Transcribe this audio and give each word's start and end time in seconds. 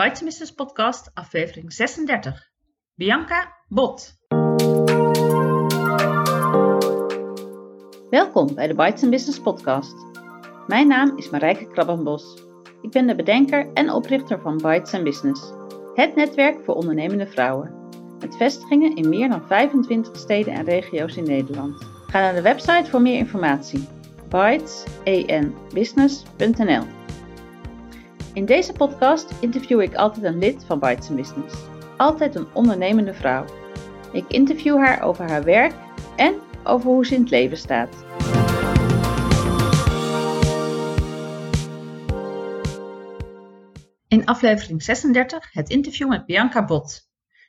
Bites 0.00 0.22
Business 0.22 0.52
Podcast, 0.52 1.10
aflevering 1.14 1.72
36. 1.72 2.50
Bianca 2.94 3.56
Bot. 3.68 4.14
Welkom 8.10 8.54
bij 8.54 8.66
de 8.66 8.74
Bites 8.74 9.08
Business 9.08 9.40
Podcast. 9.40 9.94
Mijn 10.66 10.88
naam 10.88 11.16
is 11.16 11.30
Marijke 11.30 11.66
Krabbenbos. 11.66 12.42
Ik 12.82 12.90
ben 12.90 13.06
de 13.06 13.14
bedenker 13.14 13.72
en 13.72 13.90
oprichter 13.90 14.40
van 14.40 14.56
Bites 14.56 15.02
Business, 15.02 15.52
het 15.94 16.14
netwerk 16.14 16.64
voor 16.64 16.74
ondernemende 16.74 17.26
vrouwen. 17.26 17.74
Met 18.18 18.36
vestigingen 18.36 18.96
in 18.96 19.08
meer 19.08 19.28
dan 19.28 19.46
25 19.46 20.16
steden 20.16 20.54
en 20.54 20.64
regio's 20.64 21.16
in 21.16 21.24
Nederland. 21.24 21.84
Ga 22.06 22.20
naar 22.20 22.34
de 22.34 22.42
website 22.42 22.90
voor 22.90 23.02
meer 23.02 23.18
informatie. 23.18 23.88
In 28.32 28.44
deze 28.44 28.72
podcast 28.72 29.34
interview 29.40 29.80
ik 29.80 29.94
altijd 29.94 30.24
een 30.24 30.38
lid 30.38 30.64
van 30.64 30.78
Bites 30.78 31.08
Business. 31.08 31.54
Altijd 31.96 32.34
een 32.34 32.54
ondernemende 32.54 33.14
vrouw. 33.14 33.44
Ik 34.12 34.24
interview 34.28 34.76
haar 34.76 35.02
over 35.02 35.28
haar 35.28 35.44
werk 35.44 35.74
en 36.16 36.40
over 36.64 36.90
hoe 36.90 37.06
ze 37.06 37.14
in 37.14 37.20
het 37.20 37.30
leven 37.30 37.56
staat. 37.56 38.04
In 44.08 44.24
aflevering 44.24 44.82
36 44.82 45.52
het 45.52 45.68
interview 45.68 46.08
met 46.08 46.26
Bianca 46.26 46.64
Bot. 46.64 47.08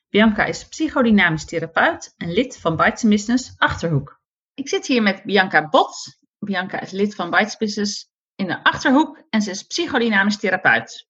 Bianca 0.09 0.45
is 0.45 0.67
psychodynamisch 0.67 1.45
therapeut 1.45 2.13
en 2.17 2.31
lid 2.31 2.57
van 2.57 2.75
Bites 2.75 3.03
Business 3.03 3.53
Achterhoek. 3.57 4.21
Ik 4.53 4.69
zit 4.69 4.85
hier 4.85 5.01
met 5.01 5.23
Bianca 5.23 5.69
Bot. 5.69 6.19
Bianca 6.39 6.79
is 6.79 6.91
lid 6.91 7.15
van 7.15 7.29
Bites 7.29 7.57
Business 7.57 8.10
in 8.41 8.47
de 8.47 8.63
Achterhoek 8.63 9.23
en 9.29 9.41
ze 9.41 9.49
is 9.49 9.63
psychodynamisch 9.63 10.37
therapeut. 10.37 11.07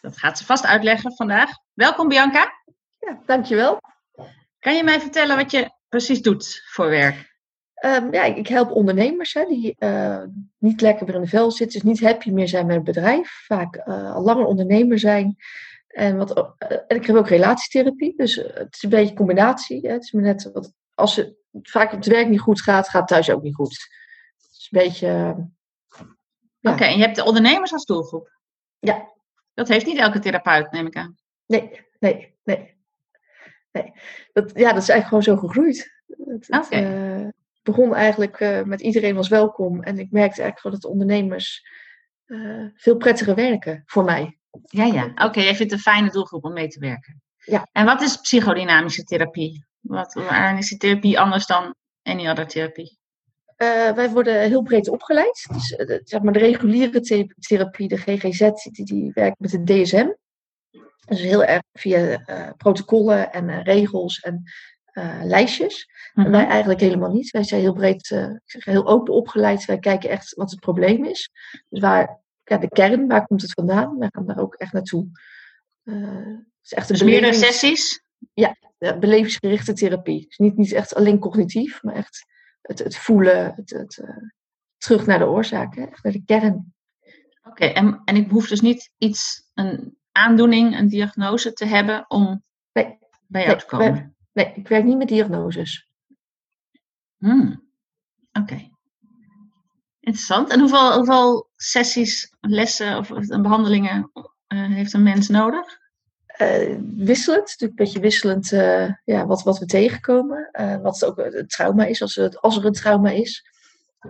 Dat 0.00 0.18
gaat 0.18 0.38
ze 0.38 0.44
vast 0.44 0.64
uitleggen 0.64 1.14
vandaag. 1.14 1.50
Welkom 1.72 2.08
Bianca. 2.08 2.52
Ja, 3.00 3.22
dankjewel. 3.26 3.80
Kan 4.58 4.76
je 4.76 4.84
mij 4.84 5.00
vertellen 5.00 5.36
wat 5.36 5.50
je 5.50 5.70
precies 5.88 6.22
doet 6.22 6.62
voor 6.70 6.88
werk? 6.88 7.36
Um, 7.84 8.12
ja, 8.12 8.22
ik 8.22 8.48
help 8.48 8.70
ondernemers 8.70 9.34
hè, 9.34 9.44
die 9.44 9.76
uh, 9.78 10.22
niet 10.58 10.80
lekker 10.80 11.06
weer 11.06 11.14
in 11.14 11.20
de 11.20 11.26
vel 11.26 11.50
zitten, 11.50 11.80
dus 11.80 11.90
niet 11.90 12.00
happy 12.00 12.30
meer 12.30 12.48
zijn 12.48 12.66
met 12.66 12.74
het 12.74 12.84
bedrijf, 12.84 13.44
vaak 13.46 13.76
uh, 13.76 14.14
al 14.14 14.22
langer 14.22 14.44
ondernemer 14.44 14.98
zijn. 14.98 15.36
En, 15.86 16.16
wat, 16.16 16.36
uh, 16.38 16.78
en 16.86 16.96
ik 16.96 17.06
heb 17.06 17.16
ook 17.16 17.28
relatietherapie, 17.28 18.14
dus 18.16 18.34
het 18.34 18.74
is 18.74 18.82
een 18.82 18.90
beetje 18.90 19.10
een 19.10 19.16
combinatie. 19.16 19.86
Hè. 19.86 19.92
Het 19.92 20.02
is 20.02 20.12
maar 20.12 20.22
net 20.22 20.50
wat, 20.52 20.72
als 20.94 21.16
het 21.16 21.34
vaak 21.62 21.92
op 21.92 21.98
het 21.98 22.06
werk 22.06 22.28
niet 22.28 22.40
goed 22.40 22.62
gaat, 22.62 22.88
gaat 22.88 23.00
het 23.00 23.08
thuis 23.08 23.30
ook 23.30 23.42
niet 23.42 23.54
goed. 23.54 23.88
Het 24.36 24.50
is 24.50 24.68
een 24.70 24.82
beetje. 24.82 25.34
Ja. 26.62 26.72
Oké, 26.72 26.84
en 26.84 26.96
je 26.96 27.02
hebt 27.02 27.16
de 27.16 27.24
ondernemers 27.24 27.72
als 27.72 27.84
doelgroep? 27.84 28.38
Ja. 28.78 29.10
Dat 29.54 29.68
heeft 29.68 29.86
niet 29.86 29.98
elke 29.98 30.18
therapeut, 30.18 30.70
neem 30.70 30.86
ik 30.86 30.96
aan. 30.96 31.16
Nee, 31.46 31.80
nee, 31.98 32.34
nee. 32.44 32.76
nee. 33.72 33.92
Dat, 34.32 34.50
ja, 34.54 34.72
dat 34.72 34.82
is 34.82 34.88
eigenlijk 34.88 35.06
gewoon 35.06 35.22
zo 35.22 35.36
gegroeid. 35.36 36.02
Oké. 36.48 36.56
Okay 36.56 37.32
begon 37.62 37.94
eigenlijk 37.94 38.40
uh, 38.40 38.62
met 38.62 38.80
iedereen 38.80 39.14
was 39.14 39.28
welkom. 39.28 39.82
En 39.82 39.98
ik 39.98 40.10
merkte 40.10 40.42
eigenlijk 40.42 40.58
gewoon 40.58 40.72
dat 40.72 40.82
de 40.82 40.88
ondernemers 40.88 41.66
uh, 42.26 42.66
veel 42.74 42.96
prettiger 42.96 43.34
werken 43.34 43.82
voor 43.86 44.04
mij. 44.04 44.38
Ja, 44.64 44.84
ja. 44.84 45.04
Oké, 45.04 45.24
okay, 45.24 45.44
jij 45.44 45.56
vindt 45.56 45.72
een 45.72 45.78
fijne 45.78 46.10
doelgroep 46.10 46.44
om 46.44 46.52
mee 46.52 46.68
te 46.68 46.80
werken. 46.80 47.22
Ja. 47.36 47.68
En 47.72 47.84
wat 47.84 48.02
is 48.02 48.16
psychodynamische 48.16 49.04
therapie? 49.04 49.64
Wat, 49.80 50.14
waarin 50.14 50.58
is 50.58 50.68
die 50.68 50.78
therapie 50.78 51.20
anders 51.20 51.46
dan 51.46 51.74
any 52.02 52.28
other 52.28 52.46
therapie? 52.46 52.98
Uh, 53.56 53.92
wij 53.92 54.10
worden 54.10 54.40
heel 54.40 54.62
breed 54.62 54.88
opgeleid. 54.88 55.46
Dus, 55.52 55.66
zeg 56.04 56.22
maar 56.22 56.32
de 56.32 56.38
reguliere 56.38 57.00
therapie, 57.38 57.88
de 57.88 57.96
GGZ, 57.96 58.50
die, 58.70 58.84
die 58.84 59.10
werkt 59.14 59.38
met 59.38 59.50
de 59.50 59.62
DSM. 59.64 60.08
Dus 61.06 61.20
heel 61.20 61.44
erg 61.44 61.62
via 61.72 62.24
protocollen 62.56 63.32
en 63.32 63.62
regels 63.62 64.20
en 64.20 64.42
lijstjes. 65.22 65.88
En 66.14 66.30
wij 66.30 66.46
eigenlijk 66.46 66.80
helemaal 66.80 67.12
niet. 67.12 67.30
Wij 67.30 67.42
zijn 67.42 67.60
heel 67.60 67.72
breed, 67.72 68.10
ik 68.10 68.40
zeg 68.44 68.64
heel 68.64 68.86
open 68.86 69.14
opgeleid. 69.14 69.64
Wij 69.64 69.78
kijken 69.78 70.10
echt 70.10 70.34
wat 70.34 70.50
het 70.50 70.60
probleem 70.60 71.04
is. 71.04 71.30
Dus 71.68 71.80
waar, 71.80 72.20
ja, 72.44 72.58
de 72.58 72.68
kern, 72.68 73.06
waar 73.06 73.26
komt 73.26 73.42
het 73.42 73.52
vandaan? 73.52 73.98
Wij 73.98 74.08
gaan 74.12 74.26
daar 74.26 74.38
ook 74.38 74.54
echt 74.54 74.72
naartoe. 74.72 75.06
Is 76.62 76.72
echt 76.72 76.90
een 76.90 76.96
dus 76.96 77.04
meerdere 77.04 77.32
sessies? 77.32 78.02
Ja, 78.34 78.56
ja, 78.78 78.98
belevingsgerichte 78.98 79.72
therapie. 79.72 80.24
Dus 80.26 80.38
niet, 80.38 80.56
niet 80.56 80.72
echt 80.72 80.94
alleen 80.94 81.18
cognitief, 81.18 81.82
maar 81.82 81.94
echt 81.94 82.26
het, 82.62 82.78
het 82.78 82.96
voelen, 82.96 83.54
het, 83.54 83.70
het 83.70 84.04
terug 84.76 85.06
naar 85.06 85.18
de 85.18 85.26
oorzaak, 85.26 85.74
hè? 85.74 85.86
naar 86.02 86.12
de 86.12 86.22
kern. 86.24 86.74
Oké, 87.42 87.64
en, 87.64 88.00
en 88.04 88.16
ik 88.16 88.30
hoef 88.30 88.48
dus 88.48 88.60
niet 88.60 88.90
iets, 88.98 89.50
een 89.54 89.96
aandoening, 90.12 90.78
een 90.78 90.88
diagnose 90.88 91.52
te 91.52 91.64
hebben 91.64 92.04
om 92.10 92.42
nee, 92.72 92.98
bij 93.26 93.42
jou 93.42 93.52
nee, 93.52 93.56
te 93.56 93.66
komen? 93.66 93.92
Wij, 93.92 94.12
Nee, 94.32 94.52
ik 94.54 94.68
werk 94.68 94.84
niet 94.84 94.96
met 94.96 95.08
diagnoses. 95.08 95.88
Hmm. 97.16 97.70
Oké. 98.32 98.70
Interessant. 100.00 100.50
En 100.50 100.60
hoeveel, 100.60 100.96
hoeveel 100.96 101.50
sessies, 101.56 102.34
lessen 102.40 102.98
of, 102.98 103.10
of 103.10 103.26
behandelingen 103.26 104.10
uh, 104.14 104.28
heeft 104.66 104.92
een 104.92 105.02
mens 105.02 105.28
nodig? 105.28 105.80
Uh, 106.42 106.78
wisselend, 106.96 107.46
natuurlijk 107.46 107.80
een 107.80 107.84
beetje 107.84 108.00
wisselend 108.00 108.52
uh, 108.52 108.90
ja, 109.04 109.26
wat, 109.26 109.42
wat 109.42 109.58
we 109.58 109.66
tegenkomen. 109.66 110.50
wat 110.82 111.04
ook 111.04 111.16
het 111.16 111.50
trauma 111.50 111.84
is, 111.84 112.02
als, 112.02 112.14
het, 112.14 112.40
als 112.40 112.56
er 112.56 112.64
een 112.64 112.72
trauma 112.72 113.10
is. 113.10 113.50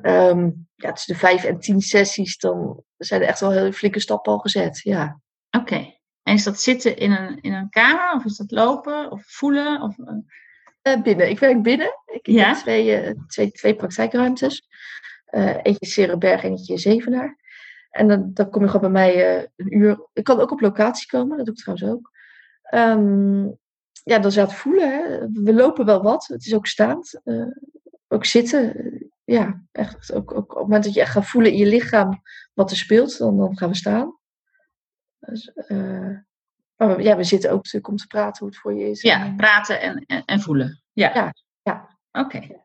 Um, 0.03 0.69
ja, 0.75 0.93
tussen 0.93 1.13
de 1.13 1.19
vijf 1.19 1.45
en 1.45 1.59
tien 1.59 1.81
sessies, 1.81 2.39
dan 2.39 2.83
zijn 2.97 3.21
er 3.21 3.27
echt 3.27 3.41
wel 3.41 3.51
heel 3.51 3.73
flinke 3.73 4.01
stappen 4.01 4.33
al 4.33 4.39
gezet. 4.39 4.81
Ja. 4.83 5.21
Oké. 5.51 5.95
En 6.23 6.35
is 6.35 6.45
dat 6.45 6.61
zitten 6.61 6.97
in 6.97 7.13
een, 7.13 7.41
in 7.41 7.53
een 7.53 7.69
kamer? 7.69 8.15
Of 8.15 8.25
is 8.25 8.37
dat 8.37 8.51
lopen? 8.51 9.11
Of 9.11 9.23
voelen? 9.27 9.83
Of, 9.83 9.97
uh, 9.99 11.03
binnen. 11.03 11.29
Ik 11.29 11.39
werk 11.39 11.63
binnen. 11.63 11.93
Ik 12.07 12.27
ja? 12.27 12.49
heb 12.49 12.57
twee, 12.57 13.03
uh, 13.03 13.11
twee, 13.27 13.51
twee 13.51 13.75
praktijkruimtes. 13.75 14.69
Uh, 15.31 15.57
eentje 15.63 15.87
Serenberg, 15.87 16.43
eentje 16.43 16.79
Zevenaar. 16.79 17.37
En 17.91 18.09
dan, 18.09 18.31
dan 18.35 18.51
kom 18.51 18.63
je 18.63 18.69
gewoon 18.69 18.93
bij 18.93 19.03
mij 19.03 19.39
een 19.57 19.77
uur. 19.77 20.09
Ik 20.13 20.25
kan 20.25 20.41
ook 20.41 20.51
op 20.51 20.61
locatie 20.61 21.07
komen, 21.07 21.37
dat 21.37 21.47
doe 21.47 21.55
ik 21.55 21.61
trouwens 21.61 21.89
ook. 21.89 22.12
Um, 22.75 23.59
ja, 24.05 24.19
dan 24.19 24.33
zou 24.33 24.47
het 24.47 24.57
voelen. 24.57 24.89
Hè. 24.89 25.19
We 25.33 25.55
lopen 25.55 25.85
wel 25.85 26.03
wat. 26.03 26.27
Het 26.27 26.47
is 26.47 26.55
ook 26.55 26.67
staand. 26.67 27.21
ook 28.09 28.25
zitten. 28.25 29.11
Ja, 29.25 29.63
echt. 29.73 30.13
Ook, 30.13 30.33
ook 30.33 30.51
op 30.51 30.59
het 30.59 30.63
moment 30.63 30.85
dat 30.85 30.95
je 30.95 31.01
echt 31.01 31.11
gaat 31.11 31.27
voelen 31.27 31.53
in 31.53 31.59
je 31.59 31.67
lichaam 31.67 32.23
wat 32.55 32.71
er 32.71 32.77
speelt, 32.77 33.19
dan, 33.19 33.37
dan 33.37 33.57
gaan 33.57 33.69
we 33.69 33.75
staan. 33.75 34.19
Dus, 35.19 35.53
uh, 35.69 36.17
maar 36.77 36.97
we, 36.97 37.03
ja, 37.03 37.17
we 37.17 37.25
zitten 37.25 37.51
ook 37.51 37.57
natuurlijk 37.57 37.89
om 37.89 37.97
te 37.97 38.07
praten 38.07 38.39
hoe 38.39 38.49
het 38.49 38.59
voor 38.59 38.75
je 38.75 38.91
is. 38.91 39.03
Ja, 39.03 39.35
praten 39.37 39.81
en, 39.81 40.05
en, 40.07 40.25
en 40.25 40.41
voelen. 40.41 40.83
Ja, 40.93 41.11
ja. 41.15 41.35
ja. 41.63 41.99
Oké. 42.13 42.61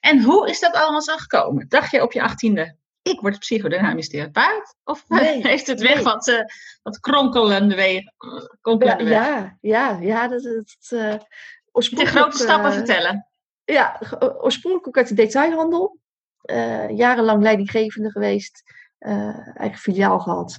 En 0.00 0.22
hoe 0.22 0.48
is 0.48 0.60
dat 0.60 0.74
allemaal 0.74 1.02
zo 1.02 1.16
gekomen? 1.16 1.68
Dacht 1.68 1.90
je 1.90 2.02
op 2.02 2.12
je 2.12 2.22
achttiende, 2.22 2.76
ik 3.02 3.20
word 3.20 3.38
psychodynamisch 3.38 4.08
therapeut? 4.08 4.76
Of 4.84 5.08
nee, 5.08 5.42
heeft 5.46 5.66
het 5.66 5.80
weg 5.80 5.94
nee. 5.94 6.04
wat, 6.04 6.28
uh, 6.28 6.40
wat 6.82 7.00
kronkelende 7.00 7.74
wegen? 7.74 8.14
Kronkelende 8.60 9.04
ja, 9.04 9.26
ja, 9.26 9.58
ja, 9.60 9.98
ja, 10.00 10.28
dat 10.28 10.44
is 10.44 10.90
uh, 10.90 11.14
De 11.72 12.06
grote 12.06 12.36
stappen 12.36 12.72
vertellen. 12.72 13.26
Ja, 13.64 14.00
oorspronkelijk 14.18 14.88
ook 14.88 14.96
uit 14.96 15.08
de 15.08 15.14
detailhandel. 15.14 15.98
jarenlang 16.88 17.42
leidinggevende 17.42 18.10
geweest. 18.10 18.62
eigen 19.54 19.78
filiaal 19.78 20.18
gehad. 20.18 20.58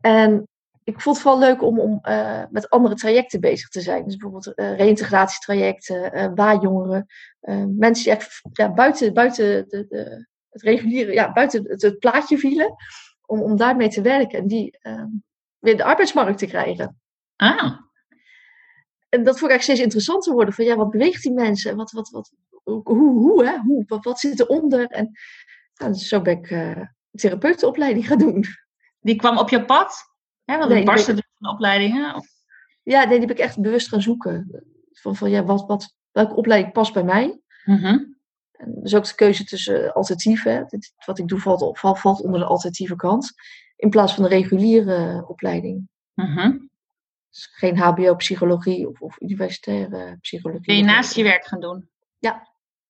En 0.00 0.48
ik 0.84 1.00
vond 1.00 1.16
het 1.16 1.24
vooral 1.24 1.40
leuk 1.40 1.62
om, 1.62 1.80
om 1.80 2.00
uh, 2.08 2.42
met 2.50 2.70
andere 2.70 2.94
trajecten 2.94 3.40
bezig 3.40 3.68
te 3.68 3.80
zijn. 3.80 4.04
Dus 4.04 4.16
bijvoorbeeld 4.16 4.58
uh, 4.58 4.76
reïntegratietrajecten, 4.76 6.16
uh, 6.16 6.30
waarjongeren. 6.34 7.06
mensen 7.76 8.04
die 8.04 8.12
echt 8.12 8.40
ja, 8.52 8.72
buiten, 8.72 9.14
buiten 9.14 9.68
de, 9.68 9.86
de, 9.88 10.26
het 10.54 10.62
reguliere, 10.62 11.12
ja, 11.12 11.32
buiten 11.32 11.64
het, 11.68 11.82
het, 11.82 11.98
plaatje 11.98 12.38
vielen. 12.38 12.74
Om, 13.26 13.42
om 13.42 13.56
daarmee 13.56 13.88
te 13.88 14.00
werken 14.00 14.38
en 14.38 14.46
die 14.46 14.78
weer 15.58 15.76
de 15.76 15.84
arbeidsmarkt 15.84 16.38
te 16.38 16.46
krijgen. 16.46 17.00
Ah. 17.36 17.78
En 19.08 19.24
dat 19.24 19.38
vond 19.38 19.42
ik 19.42 19.50
eigenlijk 19.50 19.62
steeds 19.62 19.80
interessanter 19.80 20.32
worden. 20.32 20.54
Van 20.54 20.64
ja, 20.64 20.76
wat 20.76 20.90
beweegt 20.90 21.22
die 21.22 21.32
mensen? 21.32 21.76
Wat, 21.76 21.90
wat, 21.90 22.10
wat, 22.10 22.32
hoe, 22.62 22.82
hoe, 22.96 23.46
hè? 23.46 23.58
hoe 23.58 23.84
wat, 23.86 24.04
wat 24.04 24.20
zit 24.20 24.40
eronder? 24.40 24.86
En 24.86 25.10
nou, 25.74 25.92
dus 25.92 26.08
zo 26.08 26.20
ben 26.20 26.38
ik 26.38 26.78
therapeutenopleiding 27.10 28.06
gaan 28.06 28.18
doen. 28.18 28.44
Die 29.00 29.16
kwam 29.16 29.38
op 29.38 29.48
je 29.48 29.64
pad? 29.64 30.12
Hè, 30.44 30.58
want 30.58 30.70
nee, 30.70 30.84
barsten 30.84 31.14
dus 31.14 31.30
van 31.38 31.52
opleidingen? 31.52 32.14
Of? 32.14 32.26
Ja, 32.82 32.98
nee, 33.04 33.18
die 33.18 33.28
heb 33.28 33.36
ik 33.36 33.44
echt 33.44 33.60
bewust 33.60 33.88
gaan 33.88 34.02
zoeken. 34.02 34.64
Van, 34.92 35.16
van 35.16 35.30
ja, 35.30 35.44
wat, 35.44 35.66
wat, 35.66 35.94
welke 36.10 36.34
opleiding 36.34 36.72
past 36.72 36.92
bij 36.92 37.04
mij? 37.04 37.40
Mm 37.64 38.13
en 38.56 38.74
dus 38.82 38.94
ook 38.94 39.04
de 39.04 39.14
keuze 39.14 39.44
tussen 39.44 39.92
alternatieven. 39.92 40.68
Wat 41.06 41.18
ik 41.18 41.28
doe 41.28 41.38
valt, 41.38 41.78
valt, 41.78 42.22
onder 42.22 42.40
de 42.40 42.46
alternatieve 42.46 42.96
kant. 42.96 43.32
In 43.76 43.90
plaats 43.90 44.14
van 44.14 44.22
de 44.22 44.28
reguliere 44.28 45.24
opleiding. 45.28 45.88
Mm 46.14 46.72
dus 47.34 47.50
geen 47.52 47.78
HBO-psychologie 47.78 48.88
of, 48.88 49.00
of 49.00 49.20
universitaire 49.20 50.18
psychologie. 50.20 50.66
Ben 50.66 50.76
je 50.76 50.82
naast 50.82 51.14
je 51.14 51.22
werk 51.22 51.46
gaan 51.46 51.60
doen? 51.60 51.88
Ja. 52.18 52.48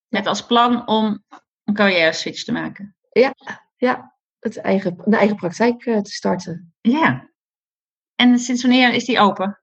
Met 0.08 0.26
als 0.26 0.46
plan 0.46 0.88
om 0.88 1.24
een 1.64 1.74
carrière 1.74 2.12
switch 2.12 2.44
te 2.44 2.52
maken? 2.52 2.96
Ja, 3.10 3.34
ja 3.76 4.14
het 4.38 4.56
eigen, 4.56 4.96
een 5.04 5.14
eigen 5.14 5.36
praktijk 5.36 5.86
uh, 5.86 5.98
te 5.98 6.10
starten. 6.10 6.74
Ja. 6.80 7.30
En 8.14 8.38
sinds 8.38 8.62
wanneer 8.62 8.92
is 8.92 9.04
die 9.04 9.20
open? 9.20 9.58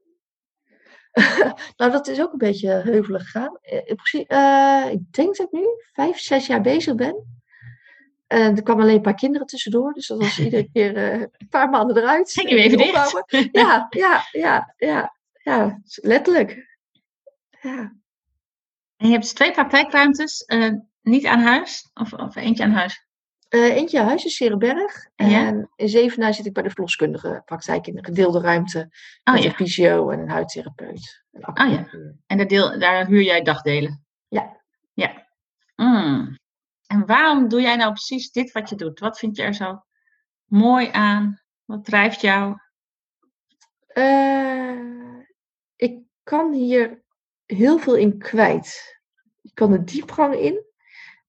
nou, 1.78 1.92
dat 1.92 2.08
is 2.08 2.22
ook 2.22 2.31
een 2.31 2.38
beetje 2.38 2.69
heuvelig 2.69 3.24
gegaan. 3.24 3.58
Uh, 3.63 4.92
ik 4.92 5.13
denk 5.13 5.36
dat 5.36 5.46
ik 5.46 5.52
nu 5.52 5.66
vijf, 5.94 6.19
zes 6.19 6.48
jaar 6.48 6.62
bezig 6.62 6.96
ben. 6.96 7.40
En 8.28 8.56
er 8.56 8.63
kwamen 8.63 8.84
alleen 8.84 8.96
een 8.96 9.02
paar 9.02 9.13
kinderen 9.16 9.48
tussendoor. 9.48 9.94
Dus 9.94 10.08
dat 10.08 10.18
was 10.18 10.40
iedere 10.46 10.69
keer 10.74 10.98
uh, 10.98 11.22
een 11.22 11.48
paar 11.50 11.69
maanden 11.69 11.98
eruit. 11.98 12.31
Ging 12.31 12.50
je 12.50 12.56
even 12.56 12.78
dicht? 12.78 13.24
Ja, 13.52 13.88
ja, 13.90 14.24
ja, 14.31 14.74
ja, 14.78 15.16
ja, 15.44 15.81
letterlijk. 15.96 16.78
Ja. 17.62 17.94
En 18.98 19.08
je 19.08 19.13
hebt 19.13 19.36
twee 19.36 19.52
praktijkruimtes, 19.52 20.44
uh, 20.48 20.74
niet 21.02 21.25
aan 21.25 21.40
huis? 21.40 21.90
Of, 21.94 22.13
of 22.13 22.36
eentje 22.36 22.63
aan 22.63 22.72
huis? 22.72 23.06
Uh, 23.51 23.75
eentje 23.75 24.00
huis 24.00 24.24
in 24.24 24.30
Serenberg. 24.30 25.07
En 25.15 25.69
in 25.75 25.89
Zevenaar 25.89 26.33
zit 26.33 26.45
ik 26.45 26.53
bij 26.53 26.63
de 26.63 26.69
verloskundige 26.69 27.42
praktijk 27.45 27.88
in 27.88 27.98
een 27.98 28.06
gedeelde 28.06 28.39
ruimte. 28.39 28.89
Oh, 29.24 29.33
met 29.33 29.44
ja. 29.44 29.50
een 29.50 29.56
fysio 29.56 30.09
en 30.09 30.19
een 30.19 30.30
huidtherapeut. 30.30 31.24
oh 31.31 31.53
ja. 31.56 31.88
En 32.27 32.38
daar, 32.38 32.48
deel, 32.48 32.80
daar 32.80 33.07
huur 33.07 33.21
jij 33.21 33.42
dagdelen? 33.42 34.06
Ja. 34.27 34.62
Ja. 34.94 35.27
Mm. 35.75 36.39
En 36.88 37.06
waarom 37.06 37.48
doe 37.48 37.62
jij 37.62 37.75
nou 37.75 37.92
precies 37.92 38.31
dit 38.31 38.51
wat 38.51 38.69
je 38.69 38.75
doet? 38.75 39.00
Wat 39.00 39.19
vind 39.19 39.36
je 39.38 39.44
er 39.44 39.53
zo 39.53 39.83
mooi 40.45 40.89
aan? 40.92 41.42
Wat 41.65 41.86
drijft 41.86 42.21
jou? 42.21 42.57
Uh, 43.94 45.19
ik 45.75 46.00
kan 46.24 46.53
hier 46.53 47.03
heel 47.45 47.77
veel 47.77 47.95
in 47.95 48.18
kwijt. 48.18 49.00
Ik 49.42 49.51
kan 49.53 49.71
de 49.71 49.83
diepgang 49.83 50.36
in. 50.36 50.65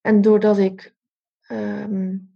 En 0.01 0.21
doordat 0.21 0.59
ik 0.59 0.92
um, 1.53 2.31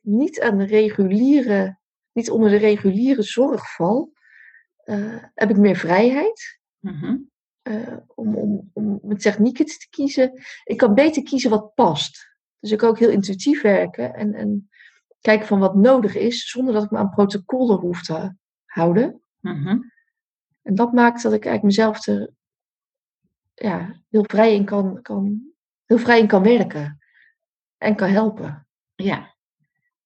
niet 0.00 0.40
aan 0.40 0.58
de 0.58 0.64
reguliere, 0.64 1.78
niet 2.12 2.30
onder 2.30 2.50
de 2.50 2.56
reguliere 2.56 3.22
zorg 3.22 3.74
val, 3.74 4.12
uh, 4.84 5.22
heb 5.34 5.50
ik 5.50 5.56
meer 5.56 5.76
vrijheid. 5.76 6.60
Mm 6.78 7.34
uh, 7.68 7.96
om, 8.14 8.34
om, 8.34 8.70
om 8.72 8.98
met 9.02 9.20
technieken 9.20 9.64
te 9.64 9.86
kiezen. 9.90 10.42
Ik 10.64 10.76
kan 10.76 10.94
beter 10.94 11.22
kiezen 11.22 11.50
wat 11.50 11.74
past. 11.74 12.28
Dus 12.60 12.70
ik 12.70 12.78
kan 12.78 12.88
ook 12.88 12.98
heel 12.98 13.10
intuïtief 13.10 13.62
werken 13.62 14.14
en, 14.14 14.34
en 14.34 14.68
kijken 15.20 15.46
van 15.46 15.58
wat 15.58 15.74
nodig 15.74 16.16
is, 16.16 16.50
zonder 16.50 16.74
dat 16.74 16.84
ik 16.84 16.90
me 16.90 16.98
aan 16.98 17.10
protocollen 17.10 17.78
hoef 17.78 18.02
te 18.02 18.34
houden. 18.64 19.22
Mm 19.40 19.92
En 20.62 20.74
dat 20.74 20.92
maakt 20.92 21.22
dat 21.22 21.32
ik 21.32 21.44
eigenlijk 21.44 21.76
mezelf 21.76 22.06
er 22.06 22.30
ja, 23.54 24.02
heel 24.08 24.24
vrij 24.26 24.54
in 24.54 24.64
kan, 24.64 25.02
kan, 25.02 25.52
heel 25.84 25.98
vrij 25.98 26.18
in 26.18 26.26
kan 26.26 26.42
werken 26.42 26.98
en 27.78 27.96
kan 27.96 28.08
helpen. 28.08 28.66
Ja. 28.94 29.34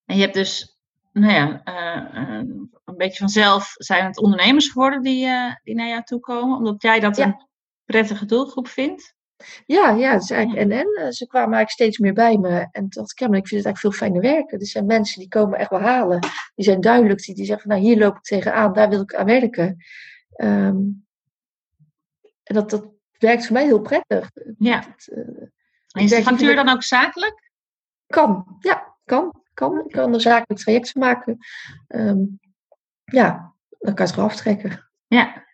En 0.05 0.17
je 0.17 0.23
hebt 0.23 0.35
dus, 0.35 0.79
nou 1.13 1.33
ja, 1.33 1.63
uh, 1.65 2.39
een 2.85 2.97
beetje 2.97 3.19
vanzelf 3.19 3.73
zijn 3.75 4.05
het 4.05 4.19
ondernemers 4.19 4.69
geworden 4.69 5.03
die, 5.03 5.27
uh, 5.27 5.55
die 5.63 5.75
naar 5.75 5.89
jou 5.89 6.03
toe 6.03 6.21
komen, 6.21 6.57
omdat 6.57 6.83
jij 6.83 7.01
dat 7.01 7.19
een 7.19 7.47
prettige 7.85 8.25
doelgroep 8.25 8.69
vindt. 8.69 9.15
Ja, 9.67 9.91
ja, 9.91 10.11
eigenlijk 10.11 10.55
en 10.55 10.71
en. 10.71 11.13
Ze 11.13 11.27
kwamen 11.27 11.55
eigenlijk 11.55 11.71
steeds 11.71 11.99
meer 11.99 12.13
bij 12.13 12.39
me. 12.39 12.69
En 12.71 12.87
dacht 12.89 13.13
ik, 13.13 13.21
ik 13.21 13.29
vind 13.29 13.33
het 13.33 13.51
eigenlijk 13.51 13.79
veel 13.79 13.93
fijner 13.93 14.21
werken. 14.21 14.59
Er 14.59 14.67
zijn 14.67 14.87
mensen 14.87 15.21
die 15.21 15.29
komen 15.29 15.59
echt 15.59 15.71
wel 15.71 15.81
halen. 15.81 16.21
Die 16.55 16.65
zijn 16.65 16.81
duidelijk, 16.81 17.25
die, 17.25 17.35
die 17.35 17.45
zeggen, 17.45 17.69
nou 17.69 17.81
hier 17.81 17.99
loop 17.99 18.17
ik 18.17 18.23
tegenaan, 18.23 18.73
daar 18.73 18.89
wil 18.89 19.01
ik 19.01 19.15
aan 19.15 19.27
werken. 19.27 19.85
Um, 20.37 21.07
en 22.43 22.55
dat, 22.55 22.71
dat 22.71 22.87
werkt 23.19 23.47
voor 23.47 23.55
mij 23.55 23.65
heel 23.65 23.81
prettig. 23.81 24.31
Ja. 24.59 24.85
uh, 25.07 25.19
en 25.91 26.03
is 26.03 26.11
de 26.11 26.23
factuur 26.23 26.55
dan 26.55 26.69
ook 26.69 26.83
zakelijk? 26.83 27.50
Kan, 28.11 28.57
ja, 28.61 28.97
kan. 29.05 29.43
kan. 29.55 29.85
Ik 29.87 29.93
kan 29.93 30.15
er 30.15 30.21
zakelijk 30.21 30.61
traject 30.61 30.91
van 30.91 31.01
maken. 31.01 31.39
Um, 31.89 32.39
ja, 33.05 33.55
dan 33.79 33.95
kan 33.95 34.07
je 34.07 34.13
het 34.13 34.21
aftrekken. 34.21 34.91
Ja, 35.07 35.45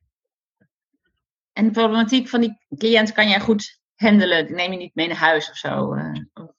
en 1.56 1.64
de 1.64 1.70
problematiek 1.70 2.28
van 2.28 2.40
die 2.40 2.58
cliënt 2.78 3.12
kan 3.12 3.28
jij 3.28 3.40
goed 3.40 3.80
handelen. 3.94 4.46
Die 4.46 4.54
neem 4.54 4.72
je 4.72 4.78
niet 4.78 4.94
mee 4.94 5.06
naar 5.06 5.16
huis 5.16 5.50
of 5.50 5.56
zo. 5.56 5.94
Uh, 5.94 6.12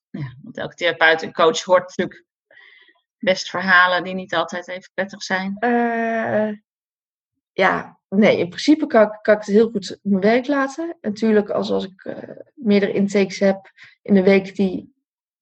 ja, 0.09 0.35
want 0.41 0.57
elke 0.57 0.75
therapeut 0.75 1.21
en 1.21 1.33
coach 1.33 1.63
hoort 1.63 1.87
natuurlijk 1.87 2.25
best 3.17 3.49
verhalen 3.49 4.03
die 4.03 4.13
niet 4.13 4.35
altijd 4.35 4.67
even 4.67 4.91
prettig 4.93 5.23
zijn. 5.23 5.57
Uh, 5.59 6.57
ja, 7.53 7.99
nee, 8.09 8.37
in 8.37 8.49
principe 8.49 8.87
kan 8.87 9.01
ik, 9.01 9.19
kan 9.21 9.33
ik 9.33 9.39
het 9.39 9.49
heel 9.49 9.69
goed 9.69 9.99
mijn 10.01 10.21
werk 10.21 10.47
laten. 10.47 10.97
Natuurlijk, 11.01 11.49
als, 11.49 11.71
als 11.71 11.85
ik 11.85 12.03
uh, 12.05 12.17
meerdere 12.53 12.93
intakes 12.93 13.39
heb 13.39 13.71
in 14.01 14.13
de 14.13 14.23
week 14.23 14.55
die 14.55 14.95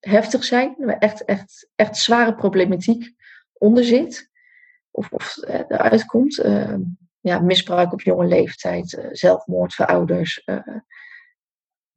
heftig 0.07 0.43
zijn, 0.43 0.75
waar 0.77 0.97
echt, 0.97 1.25
echt, 1.25 1.69
echt 1.75 1.97
zware 1.97 2.35
problematiek 2.35 3.13
onder 3.53 3.83
zit, 3.83 4.29
of, 4.91 5.11
of 5.11 5.37
eruit 5.47 6.05
komt 6.05 6.39
ja, 7.25 7.39
misbruik 7.39 7.91
op 7.91 8.01
jonge 8.01 8.25
leeftijd, 8.25 8.93
uh, 8.93 9.05
zelfmoord 9.11 9.73
voor 9.73 9.85
ouders. 9.85 10.41
Uh, 10.45 10.77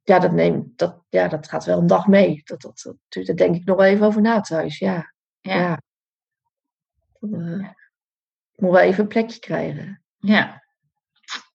ja, 0.03 0.19
dat, 0.19 0.31
neemt, 0.31 0.77
dat, 0.77 1.03
ja, 1.09 1.27
dat 1.27 1.49
gaat 1.49 1.65
wel 1.65 1.77
een 1.77 1.87
dag 1.87 2.07
mee. 2.07 2.41
Dat, 2.43 2.61
dat, 2.61 2.95
dat, 3.09 3.25
daar 3.25 3.35
denk 3.35 3.55
ik 3.55 3.65
nog 3.65 3.77
wel 3.77 3.85
even 3.85 4.05
over 4.05 4.21
na 4.21 4.41
thuis. 4.41 4.79
Ja. 4.79 5.13
ja. 5.39 5.79
ja. 7.19 7.75
Moet 8.55 8.71
wel 8.71 8.77
even 8.77 9.03
een 9.03 9.09
plekje 9.09 9.39
krijgen. 9.39 10.03
Ja. 10.17 10.63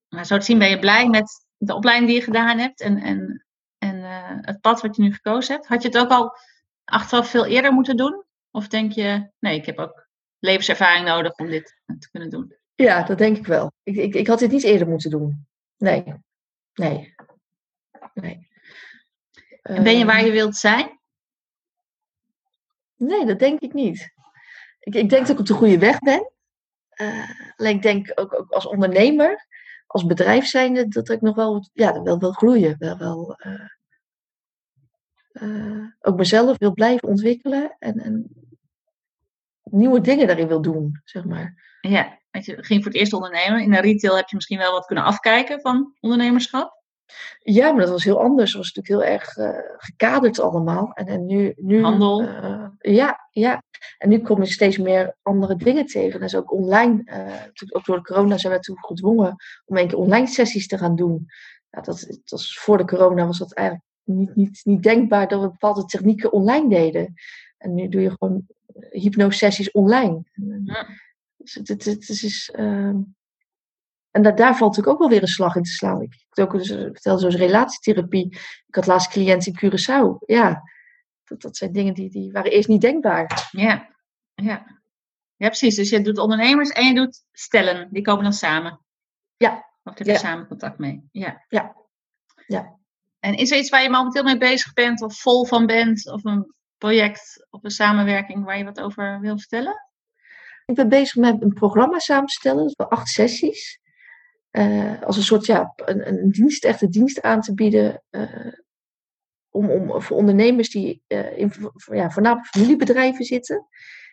Maar 0.08 0.26
zo 0.26 0.38
te 0.38 0.44
zien 0.44 0.58
ben 0.58 0.70
je 0.70 0.78
blij 0.78 1.08
met 1.08 1.46
de 1.56 1.74
opleiding 1.74 2.10
die 2.10 2.18
je 2.18 2.24
gedaan 2.24 2.58
hebt 2.58 2.80
en, 2.80 2.98
en, 2.98 3.43
en 4.04 4.46
het 4.46 4.60
pad 4.60 4.80
wat 4.80 4.96
je 4.96 5.02
nu 5.02 5.12
gekozen 5.12 5.54
hebt. 5.54 5.66
Had 5.66 5.82
je 5.82 5.88
het 5.88 5.98
ook 5.98 6.10
al 6.10 6.36
achteraf 6.84 7.28
veel 7.28 7.46
eerder 7.46 7.72
moeten 7.72 7.96
doen? 7.96 8.24
Of 8.50 8.68
denk 8.68 8.92
je, 8.92 9.30
nee, 9.38 9.58
ik 9.58 9.66
heb 9.66 9.78
ook 9.78 10.06
levenservaring 10.38 11.06
nodig 11.06 11.34
om 11.34 11.46
dit 11.46 11.80
te 11.98 12.10
kunnen 12.10 12.30
doen? 12.30 12.56
Ja, 12.74 13.02
dat 13.02 13.18
denk 13.18 13.36
ik 13.36 13.46
wel. 13.46 13.72
Ik, 13.82 13.96
ik, 13.96 14.14
ik 14.14 14.26
had 14.26 14.38
dit 14.38 14.50
niet 14.50 14.64
eerder 14.64 14.88
moeten 14.88 15.10
doen. 15.10 15.46
Nee. 15.76 16.14
Nee. 16.74 17.14
Nee. 18.14 18.48
En 19.62 19.82
ben 19.82 19.98
je 19.98 20.04
waar 20.04 20.20
je 20.20 20.24
ehm. 20.24 20.32
wilt 20.32 20.56
zijn? 20.56 21.00
Nee, 22.96 23.26
dat 23.26 23.38
denk 23.38 23.60
ik 23.60 23.72
niet. 23.72 24.12
Ik, 24.80 24.94
ik 24.94 25.08
denk 25.08 25.20
dat 25.26 25.30
ik 25.30 25.38
op 25.38 25.46
de 25.46 25.54
goede 25.54 25.78
weg 25.78 25.98
ben. 25.98 26.32
Uh, 26.96 27.30
alleen 27.56 27.76
ik 27.76 27.82
denk 27.82 28.12
ook, 28.14 28.34
ook, 28.38 28.50
als 28.50 28.66
ondernemer, 28.66 29.46
als 29.86 30.06
bedrijf 30.06 30.46
zijnde, 30.46 30.88
dat 30.88 31.08
ik 31.08 31.20
nog 31.20 31.36
wel, 31.36 31.68
ja, 31.72 32.02
wel 32.02 32.18
wil 32.18 32.32
groeien. 32.32 32.76
Wel, 32.78 32.98
wel, 32.98 33.40
uh, 33.46 33.68
uh, 35.42 35.84
ook 36.00 36.16
mezelf 36.16 36.58
wil 36.58 36.72
blijven 36.72 37.08
ontwikkelen 37.08 37.76
en, 37.78 38.00
en 38.00 38.26
nieuwe 39.62 40.00
dingen 40.00 40.26
daarin 40.26 40.48
wil 40.48 40.62
doen, 40.62 41.00
zeg 41.04 41.24
maar. 41.24 41.76
Ja, 41.80 42.18
je 42.30 42.56
ging 42.60 42.82
voor 42.82 42.92
het 42.92 43.00
eerst 43.00 43.12
ondernemen. 43.12 43.62
In 43.62 43.70
de 43.70 43.80
retail 43.80 44.16
heb 44.16 44.28
je 44.28 44.34
misschien 44.34 44.58
wel 44.58 44.72
wat 44.72 44.86
kunnen 44.86 45.04
afkijken 45.04 45.60
van 45.60 45.94
ondernemerschap. 46.00 46.82
Ja, 47.38 47.70
maar 47.72 47.80
dat 47.80 47.90
was 47.90 48.04
heel 48.04 48.20
anders. 48.20 48.52
Het 48.52 48.62
was 48.62 48.72
natuurlijk 48.72 49.06
heel 49.06 49.12
erg 49.12 49.36
uh, 49.36 49.76
gekaderd 49.76 50.40
allemaal. 50.40 50.92
En, 50.92 51.06
en 51.06 51.26
nu, 51.26 51.52
nu, 51.56 51.82
Handel. 51.82 52.22
Uh, 52.22 52.66
ja, 52.78 53.28
ja. 53.30 53.62
En 53.98 54.08
nu 54.08 54.18
kom 54.18 54.42
je 54.42 54.50
steeds 54.50 54.78
meer 54.78 55.16
andere 55.22 55.56
dingen 55.56 55.86
tegen. 55.86 56.20
Dus 56.20 56.36
ook 56.36 56.52
online. 56.52 57.02
Uh, 57.04 57.68
ook 57.68 57.84
door 57.84 57.96
de 57.96 58.02
corona 58.02 58.38
zijn 58.38 58.52
we 58.52 58.58
toen 58.58 58.78
gedwongen 58.78 59.36
om 59.64 59.76
een 59.76 59.88
keer 59.88 59.98
online 59.98 60.26
sessies 60.26 60.66
te 60.66 60.78
gaan 60.78 60.96
doen. 60.96 61.26
dat, 61.70 61.84
dat 61.84 62.20
was, 62.26 62.58
voor 62.58 62.78
de 62.78 62.84
corona 62.84 63.26
was 63.26 63.38
dat 63.38 63.52
eigenlijk 63.52 63.86
niet, 64.04 64.36
niet, 64.36 64.60
niet 64.64 64.82
denkbaar 64.82 65.28
dat 65.28 65.40
we 65.40 65.48
bepaalde 65.50 65.84
technieken 65.84 66.32
online 66.32 66.68
deden. 66.68 67.14
En 67.58 67.74
nu 67.74 67.88
doe 67.88 68.00
je 68.00 68.10
gewoon 68.10 68.46
hypnosessies 68.90 69.70
online. 69.70 70.24
Ja. 70.64 70.88
Dus 71.36 71.54
het, 71.54 71.68
het, 71.68 71.84
het, 71.84 72.08
is, 72.08 72.52
uh, 72.56 72.94
en 74.14 74.22
dat, 74.22 74.36
daar 74.36 74.56
valt 74.56 74.70
natuurlijk 74.76 74.88
ook 74.88 74.98
wel 74.98 75.08
weer 75.08 75.22
een 75.22 75.28
slag 75.28 75.56
in 75.56 75.62
te 75.62 75.70
slaan. 75.70 76.02
Ik, 76.02 76.24
ik 76.32 76.44
ook 76.44 76.52
dus, 76.52 76.68
vertelde 76.68 77.20
zoals 77.20 77.36
relatietherapie. 77.36 78.26
Ik 78.66 78.74
had 78.74 78.86
laatst 78.86 79.10
cliënt 79.10 79.46
in 79.46 79.58
Curaçao. 79.58 80.26
Ja, 80.26 80.62
dat, 81.24 81.40
dat 81.40 81.56
zijn 81.56 81.72
dingen 81.72 81.94
die, 81.94 82.10
die 82.10 82.32
waren 82.32 82.52
eerst 82.52 82.68
niet 82.68 82.80
denkbaar. 82.80 83.48
Ja, 83.50 83.88
ja. 84.34 84.80
ja, 85.36 85.46
precies. 85.48 85.74
Dus 85.74 85.90
je 85.90 86.00
doet 86.00 86.18
ondernemers 86.18 86.70
en 86.70 86.86
je 86.86 86.94
doet 86.94 87.24
stellen. 87.32 87.88
Die 87.92 88.02
komen 88.02 88.22
dan 88.22 88.32
samen. 88.32 88.80
Ja. 89.36 89.72
Of 89.82 89.98
heb 89.98 90.06
je 90.06 90.16
samen 90.16 90.46
contact 90.46 90.78
mee. 90.78 91.08
Ja. 91.12 91.44
ja. 91.48 91.76
ja. 92.46 92.78
En 93.24 93.34
is 93.34 93.50
er 93.50 93.58
iets 93.58 93.70
waar 93.70 93.82
je 93.82 93.90
momenteel 93.90 94.22
mee 94.22 94.38
bezig 94.38 94.72
bent 94.72 95.02
of 95.02 95.20
vol 95.20 95.44
van 95.44 95.66
bent? 95.66 96.10
Of 96.10 96.24
een 96.24 96.54
project 96.78 97.46
of 97.50 97.64
een 97.64 97.70
samenwerking 97.70 98.44
waar 98.44 98.58
je 98.58 98.64
wat 98.64 98.80
over 98.80 99.20
wil 99.20 99.38
vertellen? 99.38 99.74
Ik 100.66 100.74
ben 100.74 100.88
bezig 100.88 101.14
met 101.14 101.42
een 101.42 101.52
programma 101.52 101.98
samenstellen, 101.98 102.64
dus 102.64 102.76
acht 102.76 103.08
sessies. 103.08 103.80
Uh, 104.50 105.02
als 105.02 105.16
een 105.16 105.22
soort 105.22 105.46
ja, 105.46 105.72
een, 105.76 106.08
een 106.08 106.30
dienst, 106.30 106.64
echte 106.64 106.88
dienst 106.88 107.22
aan 107.22 107.40
te 107.40 107.54
bieden. 107.54 108.02
Uh, 108.10 108.52
om, 109.50 109.70
om, 109.70 110.02
voor 110.02 110.16
ondernemers 110.16 110.70
die 110.70 111.02
uh, 111.08 111.38
in 111.38 111.52
ja, 111.92 112.10
voornamelijk 112.10 112.46
familiebedrijven 112.46 113.24
zitten. 113.24 113.66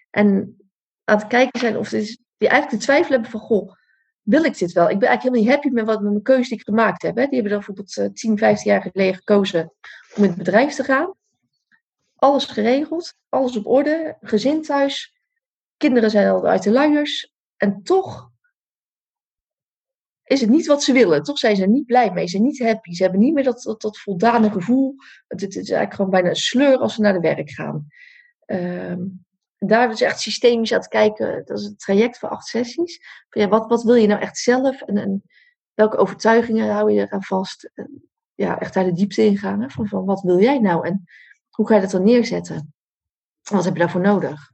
En 0.09 0.55
aan 1.03 1.17
het 1.17 1.27
kijken 1.27 1.59
zijn 1.59 1.77
of 1.77 1.89
dit, 1.89 2.19
die 2.37 2.47
eigenlijk 2.49 2.79
de 2.79 2.85
twijfel 2.87 3.11
hebben 3.11 3.31
van: 3.31 3.39
Goh, 3.39 3.73
wil 4.21 4.43
ik 4.43 4.57
dit 4.57 4.71
wel? 4.71 4.89
Ik 4.89 4.99
ben 4.99 5.07
eigenlijk 5.07 5.21
helemaal 5.21 5.41
niet 5.41 5.49
happy 5.49 5.69
met, 5.69 5.85
wat, 5.85 6.01
met 6.01 6.11
mijn 6.11 6.23
keuze 6.23 6.49
die 6.49 6.57
ik 6.57 6.63
gemaakt 6.63 7.01
heb. 7.01 7.15
Hè. 7.15 7.25
Die 7.25 7.41
hebben 7.41 7.51
dan 7.51 7.63
bijvoorbeeld 7.65 8.17
10, 8.17 8.37
15 8.37 8.71
jaar 8.71 8.81
geleden 8.81 9.15
gekozen 9.15 9.73
om 10.15 10.23
in 10.23 10.29
het 10.29 10.37
bedrijf 10.37 10.73
te 10.73 10.83
gaan. 10.83 11.13
Alles 12.15 12.45
geregeld, 12.45 13.13
alles 13.29 13.57
op 13.57 13.65
orde, 13.65 14.17
gezin 14.21 14.61
thuis, 14.61 15.21
kinderen 15.77 16.09
zijn 16.09 16.29
al 16.29 16.47
uit 16.47 16.63
de 16.63 16.71
luiers. 16.71 17.33
En 17.57 17.83
toch 17.83 18.31
is 20.23 20.41
het 20.41 20.49
niet 20.49 20.65
wat 20.65 20.83
ze 20.83 20.93
willen. 20.93 21.23
Toch 21.23 21.37
zijn 21.37 21.55
ze 21.55 21.61
er 21.61 21.67
niet 21.67 21.85
blij 21.85 22.11
mee. 22.11 22.23
Ze 22.23 22.29
zijn 22.29 22.43
niet 22.43 22.59
happy. 22.59 22.93
Ze 22.93 23.03
hebben 23.03 23.21
niet 23.21 23.33
meer 23.33 23.43
dat, 23.43 23.61
dat, 23.61 23.81
dat 23.81 23.99
voldane 23.99 24.51
gevoel. 24.51 24.95
Het, 25.27 25.41
het, 25.41 25.49
is 25.49 25.55
eigenlijk 25.55 25.93
gewoon 25.93 26.11
bijna 26.11 26.29
een 26.29 26.35
sleur 26.35 26.77
als 26.77 26.95
ze 26.95 27.01
naar 27.01 27.13
de 27.13 27.19
werk 27.19 27.49
gaan. 27.49 27.87
Ehm, 28.45 28.99
daar 29.67 29.91
is 29.91 30.01
echt 30.01 30.19
systemisch 30.19 30.71
aan 30.71 30.79
het 30.79 30.87
kijken. 30.87 31.45
Dat 31.45 31.59
is 31.59 31.65
het 31.65 31.79
traject 31.79 32.17
van 32.17 32.29
acht 32.29 32.47
sessies. 32.47 33.01
Ja, 33.29 33.47
wat, 33.47 33.67
wat 33.67 33.83
wil 33.83 33.95
je 33.95 34.07
nou 34.07 34.21
echt 34.21 34.37
zelf? 34.37 34.81
En, 34.81 34.97
en 34.97 35.23
welke 35.73 35.97
overtuigingen 35.97 36.73
hou 36.73 36.91
je 36.91 37.01
eraan 37.01 37.23
vast? 37.23 37.71
En, 37.73 38.09
ja, 38.33 38.59
echt 38.59 38.73
daar 38.73 38.83
de 38.83 38.93
diepte 38.93 39.25
in 39.25 39.37
gaan. 39.37 39.61
Hè? 39.61 39.69
Van, 39.69 39.87
van 39.87 40.05
wat 40.05 40.21
wil 40.21 40.39
jij 40.39 40.59
nou? 40.59 40.85
En 40.85 41.03
hoe 41.49 41.67
ga 41.67 41.75
je 41.75 41.81
dat 41.81 41.91
dan 41.91 42.03
neerzetten? 42.03 42.73
Wat 43.41 43.63
heb 43.63 43.73
je 43.73 43.79
daarvoor 43.79 44.01
nodig? 44.01 44.51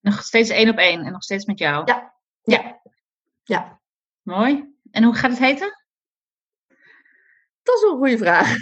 Nog 0.00 0.22
steeds 0.22 0.50
één 0.50 0.68
op 0.68 0.76
één 0.76 1.04
en 1.04 1.12
nog 1.12 1.22
steeds 1.22 1.44
met 1.44 1.58
jou? 1.58 1.82
Ja. 1.84 2.14
Ja. 2.42 2.80
ja. 3.42 3.80
Mooi. 4.22 4.74
En 4.90 5.04
hoe 5.04 5.14
gaat 5.14 5.30
het 5.30 5.38
heten? 5.40 5.84
Dat 7.62 7.76
is 7.76 7.82
een 7.82 7.96
goede 7.96 8.18
vraag. 8.18 8.54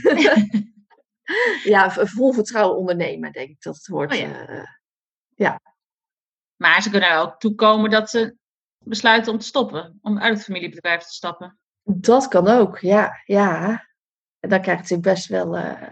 ja, 1.72 1.90
vol 1.90 2.32
vertrouwen 2.32 2.78
ondernemen, 2.78 3.32
denk 3.32 3.48
ik 3.48 3.62
dat 3.62 3.76
het 3.76 3.86
wordt. 3.86 4.12
Oh 4.12 4.18
ja. 4.18 4.48
Uh, 4.48 4.64
ja. 5.40 5.60
Maar 6.56 6.82
ze 6.82 6.90
kunnen 6.90 7.08
er 7.08 7.18
ook 7.18 7.40
toekomen 7.40 7.90
dat 7.90 8.10
ze 8.10 8.36
besluiten 8.78 9.32
om 9.32 9.38
te 9.38 9.46
stoppen, 9.46 9.98
om 10.02 10.18
uit 10.18 10.34
het 10.34 10.44
familiebedrijf 10.44 11.02
te 11.02 11.12
stappen. 11.12 11.58
Dat 11.82 12.28
kan 12.28 12.48
ook, 12.48 12.78
ja. 12.78 13.20
ja. 13.24 13.86
En 14.40 14.48
dan 14.48 14.62
krijgt 14.62 14.86
ze 14.86 15.00
best 15.00 15.26
wel 15.26 15.56
uh, 15.56 15.82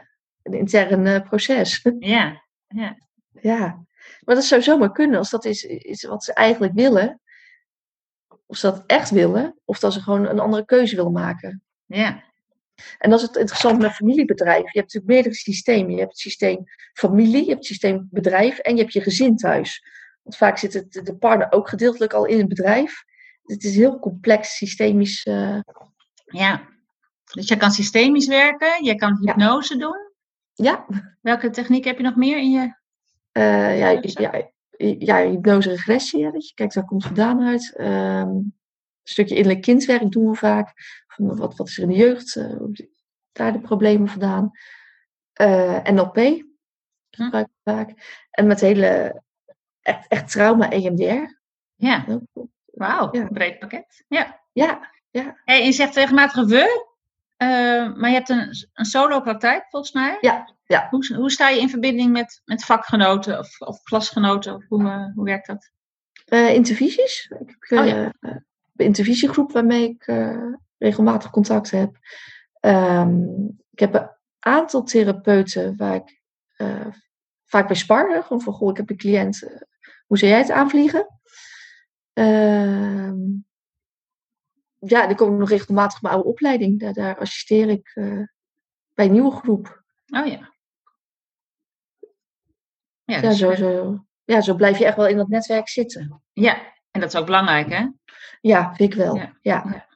een 0.43 0.52
intern 0.52 1.07
uh, 1.07 1.21
proces. 1.21 1.83
Ja, 1.99 2.45
ja. 2.67 2.97
Ja, 3.40 3.85
maar 4.21 4.35
dat 4.35 4.45
zou 4.45 4.62
zomaar 4.62 4.93
kunnen 4.93 5.19
als 5.19 5.31
dat 5.31 5.45
is, 5.45 5.64
is 5.64 6.05
wat 6.05 6.25
ze 6.25 6.33
eigenlijk 6.33 6.75
willen. 6.75 7.21
Of 8.47 8.57
ze 8.57 8.71
dat 8.71 8.85
echt 8.87 9.11
willen, 9.11 9.59
of 9.64 9.78
dat 9.78 9.93
ze 9.93 10.02
gewoon 10.02 10.26
een 10.26 10.38
andere 10.38 10.64
keuze 10.64 10.97
willen 10.97 11.12
maken. 11.12 11.62
Ja. 11.85 12.25
En 12.99 13.11
dat 13.11 13.20
is 13.20 13.26
het 13.26 13.37
interessante 13.37 13.80
met 13.82 13.92
familiebedrijven. 13.92 14.70
Je 14.73 14.78
hebt 14.78 14.94
natuurlijk 14.94 15.12
meerdere 15.12 15.35
systemen. 15.35 15.90
Je 15.90 15.99
hebt 15.99 16.11
het 16.11 16.20
systeem 16.20 16.64
familie, 16.92 17.42
je 17.42 17.49
hebt 17.49 17.58
het 17.58 17.66
systeem 17.66 18.08
bedrijf 18.11 18.58
en 18.58 18.75
je 18.76 18.80
hebt 18.80 18.92
je 18.92 19.00
gezin 19.00 19.37
thuis. 19.37 19.85
Want 20.23 20.37
vaak 20.37 20.58
zit 20.58 20.73
het, 20.73 21.00
de 21.04 21.16
partner 21.16 21.52
ook 21.52 21.68
gedeeltelijk 21.68 22.12
al 22.12 22.25
in 22.25 22.38
het 22.38 22.49
bedrijf. 22.49 23.04
Het 23.42 23.64
is 23.64 23.76
heel 23.76 23.99
complex, 23.99 24.56
systemisch. 24.56 25.26
Uh... 25.26 25.61
Ja, 26.25 26.68
dus 27.32 27.49
je 27.49 27.56
kan 27.56 27.70
systemisch 27.70 28.26
werken, 28.26 28.85
je 28.85 28.94
kan 28.94 29.18
hypnose 29.20 29.76
doen. 29.76 29.97
Ja. 30.54 30.87
Welke 31.20 31.50
techniek 31.50 31.85
heb 31.85 31.97
je 31.97 32.02
nog 32.02 32.16
meer 32.16 32.38
in 32.38 32.50
je? 32.50 32.76
Uh, 33.32 33.78
ja, 33.78 34.00
ja, 34.00 34.50
ja, 34.99 35.30
hypnose 35.30 35.70
regressie. 35.70 36.32
dat 36.32 36.49
je 36.49 36.54
kijkt 36.54 36.75
waar 36.75 36.85
komt 36.85 37.04
vandaan 37.04 37.42
uit. 37.42 37.75
Um, 37.80 37.87
een 37.87 38.54
stukje 39.02 39.35
innerlijk 39.35 39.62
kindwerk 39.62 40.11
doen 40.11 40.30
we 40.30 40.37
vaak. 40.37 40.75
Wat, 41.19 41.57
wat 41.57 41.69
is 41.69 41.77
er 41.77 41.83
in 41.83 41.89
de 41.89 41.95
jeugd? 41.95 42.37
Uh, 42.37 42.87
daar 43.33 43.53
de 43.53 43.61
problemen 43.61 44.09
vandaan. 44.09 44.51
Uh, 45.41 45.83
NLP 45.83 46.47
gebruik 47.11 47.47
ik 47.47 47.73
vaak. 47.73 47.91
En 48.31 48.47
met 48.47 48.61
hele 48.61 49.23
echt, 49.83 50.09
echt 50.09 50.31
trauma 50.31 50.71
EMDR. 50.71 51.37
Ja. 51.75 52.05
Wauw, 52.65 53.09
ja. 53.13 53.27
breed 53.27 53.59
pakket. 53.59 54.05
Ja. 54.09 54.41
Ja, 54.53 54.91
ja. 55.11 55.41
Hey, 55.45 55.65
je 55.65 55.73
zegt 55.73 55.95
regelmatig 55.95 56.47
we, 56.47 56.87
uh, 57.39 57.97
maar 57.97 58.09
je 58.09 58.17
hebt 58.17 58.29
een, 58.29 58.69
een 58.73 58.85
solo 58.85 59.21
praktijk 59.21 59.67
volgens 59.69 59.93
mij. 59.93 60.19
Ja, 60.21 60.55
ja. 60.67 60.87
Hoe, 60.91 61.15
hoe 61.17 61.31
sta 61.31 61.49
je 61.49 61.61
in 61.61 61.71
verbinding 61.71 62.13
met, 62.13 62.43
met 62.45 62.65
vakgenoten 62.65 63.39
of, 63.39 63.61
of 63.61 63.83
klasgenoten? 63.83 64.55
Of 64.55 64.65
hoe, 64.69 64.83
uh, 64.83 65.15
hoe 65.15 65.25
werkt 65.25 65.47
dat? 65.47 65.71
Uh, 66.29 66.55
intervisies. 66.55 67.33
Ik 67.39 67.57
heb 67.59 67.79
oh, 67.79 67.87
ja. 67.87 68.13
een 68.21 68.45
intervisiegroep 68.77 69.53
waarmee 69.53 69.89
ik 69.89 70.07
regelmatig 70.78 71.30
contact 71.30 71.70
heb. 71.70 71.97
Um, 72.61 73.47
ik 73.70 73.78
heb 73.78 73.94
een 73.94 74.11
aantal 74.38 74.82
therapeuten 74.82 75.76
waar 75.76 75.94
ik 75.94 76.23
vaak 77.44 77.66
bij 77.66 77.76
spar. 77.76 78.23
Gewoon 78.23 78.42
van, 78.42 78.52
goh, 78.52 78.70
ik 78.70 78.76
heb 78.76 78.90
een 78.90 78.97
cliënt. 78.97 79.40
hoe 80.06 80.18
zou 80.18 80.30
jij 80.30 80.40
het 80.40 80.50
aanvliegen? 80.50 81.06
Ehm, 82.12 83.16
ja, 84.78 85.06
die 85.06 85.16
kom 85.16 85.32
ik 85.32 85.38
nog 85.38 85.49
regelmatig 85.49 85.97
op 85.97 86.02
mijn 86.02 86.14
oude 86.14 86.28
opleiding. 86.28 86.80
Daar, 86.80 86.92
daar 86.92 87.18
assisteer 87.18 87.68
ik 87.68 87.92
bij 88.94 89.06
een 89.06 89.12
nieuwe 89.12 89.30
groep. 89.30 89.82
Oh 90.06 90.26
ja. 90.26 90.56
Ja, 93.04 93.20
ja, 93.20 93.30
zo, 93.30 93.54
zo, 93.54 94.04
ja, 94.25 94.40
zo 94.40 94.54
blijf 94.54 94.78
je 94.78 94.85
echt 94.85 94.97
wel 94.97 95.06
in 95.06 95.16
dat 95.16 95.28
netwerk 95.28 95.68
zitten. 95.68 96.23
Ja, 96.32 96.56
en 96.90 97.00
dat 97.00 97.12
is 97.12 97.20
ook 97.20 97.26
belangrijk, 97.26 97.68
hè? 97.68 97.87
Ja, 98.40 98.75
vind 98.75 98.92
ik 98.92 98.99
wel. 98.99 99.16
Ja. 99.16 99.37
ja. 99.40 99.88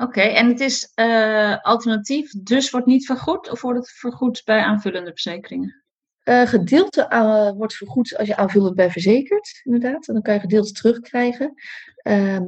Oké, 0.00 0.20
en 0.20 0.48
het 0.48 0.60
is 0.60 0.92
uh, 0.94 1.58
alternatief, 1.62 2.32
dus 2.32 2.70
wordt 2.70 2.86
niet 2.86 3.06
vergoed 3.06 3.50
of 3.50 3.60
wordt 3.60 3.78
het 3.78 3.90
vergoed 3.90 4.42
bij 4.44 4.60
aanvullende 4.60 5.10
verzekeringen? 5.10 5.82
Uh, 6.24 6.46
gedeelte 6.46 7.06
uh, 7.12 7.50
wordt 7.50 7.74
vergoed 7.74 8.16
als 8.16 8.28
je 8.28 8.36
aanvullend 8.36 8.74
bij 8.74 8.90
verzekerd, 8.90 9.60
inderdaad. 9.64 10.08
En 10.08 10.14
dan 10.14 10.22
kan 10.22 10.34
je 10.34 10.40
gedeelte 10.40 10.72
terugkrijgen. 10.72 11.54
Uh, 12.02 12.40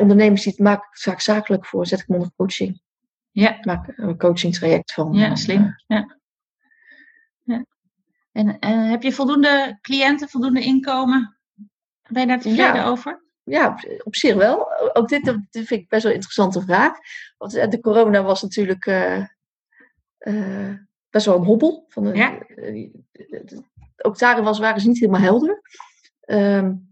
ondernemers 0.00 0.42
die 0.42 0.52
het 0.52 0.60
maken 0.60 0.88
vaak 0.90 1.20
zakelijk 1.20 1.66
voor, 1.66 1.86
zet 1.86 2.00
ik 2.00 2.08
onder 2.08 2.30
coaching. 2.36 2.80
Ja. 3.30 3.58
Maak 3.60 3.92
een 3.96 4.18
coaching 4.18 4.54
traject 4.54 4.92
van. 4.92 5.12
Ja, 5.12 5.34
slim. 5.34 5.74
ja. 5.86 6.16
ja. 7.42 7.64
En, 8.32 8.58
en 8.58 8.78
heb 8.78 9.02
je 9.02 9.12
voldoende 9.12 9.78
cliënten, 9.80 10.28
voldoende 10.28 10.60
inkomen? 10.60 11.38
Ben 12.08 12.22
je 12.22 12.28
daar 12.28 12.40
tevreden 12.40 12.74
ja. 12.74 12.86
over? 12.86 13.26
Ja, 13.48 13.78
op, 14.04 14.14
zich 14.14 14.34
wel. 14.34 14.78
Ook 14.92 15.08
dit, 15.08 15.24
dit, 15.24 15.66
vind 15.66 15.70
ik 15.70 15.88
best 15.88 16.02
wel 16.02 16.12
een 16.12 16.18
interessante 16.18 16.60
vraag. 16.60 16.98
Want 17.38 17.52
de 17.52 17.80
corona 17.80 18.22
was 18.22 18.42
natuurlijk 18.42 18.86
uh, 18.86 19.24
uh, 20.18 20.74
best 21.10 21.26
wel 21.26 21.36
een 21.36 21.44
hobbel. 21.44 21.84
Van 21.88 22.04
de, 22.04 22.14
ja. 22.14 22.38
ook 23.96 24.18
daarin 24.18 24.44
was, 24.44 24.58
waren 24.58 24.80
ze 24.80 24.88
niet 24.88 24.98
helemaal 24.98 25.20
helder. 25.20 25.62
Um, 26.26 26.88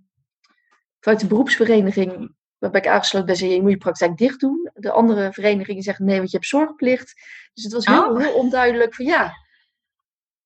vanuit 1.01 1.21
de 1.21 1.27
beroepsvereniging 1.27 2.35
waarbij 2.59 2.81
ik 2.81 2.87
aangesloten 2.87 3.27
ben, 3.27 3.37
zei 3.37 3.51
je 3.51 3.63
moet 3.63 3.71
je 3.71 3.77
praktijk 3.77 4.17
dicht 4.17 4.41
doen. 4.41 4.71
De 4.75 4.91
andere 4.91 5.33
verenigingen 5.33 5.83
zeggen 5.83 6.05
nee, 6.05 6.17
want 6.17 6.31
je 6.31 6.37
hebt 6.37 6.49
zorgplicht. 6.49 7.15
Dus 7.55 7.65
het 7.65 7.73
was 7.73 7.87
heel, 7.87 8.09
oh. 8.09 8.19
heel 8.19 8.35
onduidelijk 8.35 8.95
van 8.95 9.05
ja, 9.05 9.33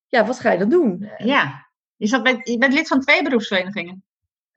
ja, 0.09 0.27
wat 0.27 0.41
ga 0.41 0.53
je 0.53 0.59
dan 0.59 0.69
doen? 0.69 1.11
Ja, 1.17 1.71
je, 1.97 2.07
zat 2.07 2.23
bij, 2.23 2.41
je 2.43 2.59
bent 2.59 2.73
lid 2.73 2.89
van 2.89 3.01
twee 3.01 3.23
beroepsverenigingen. 3.23 4.05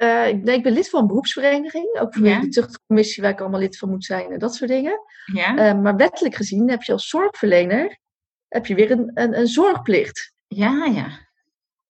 Uh, 0.03 0.43
nee, 0.43 0.55
ik 0.55 0.63
ben 0.63 0.73
lid 0.73 0.89
van 0.89 1.01
een 1.01 1.07
beroepsvereniging. 1.07 1.99
Ook 1.99 2.13
voor 2.13 2.27
ja. 2.27 2.39
de 2.39 2.47
tuchtcommissie 2.47 3.23
waar 3.23 3.31
ik 3.31 3.39
allemaal 3.39 3.59
lid 3.59 3.77
van 3.77 3.89
moet 3.89 4.05
zijn 4.05 4.31
en 4.31 4.39
dat 4.39 4.55
soort 4.55 4.69
dingen. 4.69 4.99
Ja. 5.33 5.73
Uh, 5.73 5.81
maar 5.81 5.95
wettelijk 5.95 6.35
gezien 6.35 6.69
heb 6.69 6.83
je 6.83 6.91
als 6.91 7.07
zorgverlener 7.07 8.01
heb 8.47 8.65
je 8.65 8.75
weer 8.75 8.91
een, 8.91 9.11
een, 9.13 9.37
een 9.37 9.47
zorgplicht. 9.47 10.33
Ja, 10.47 10.85
ja. 10.85 11.07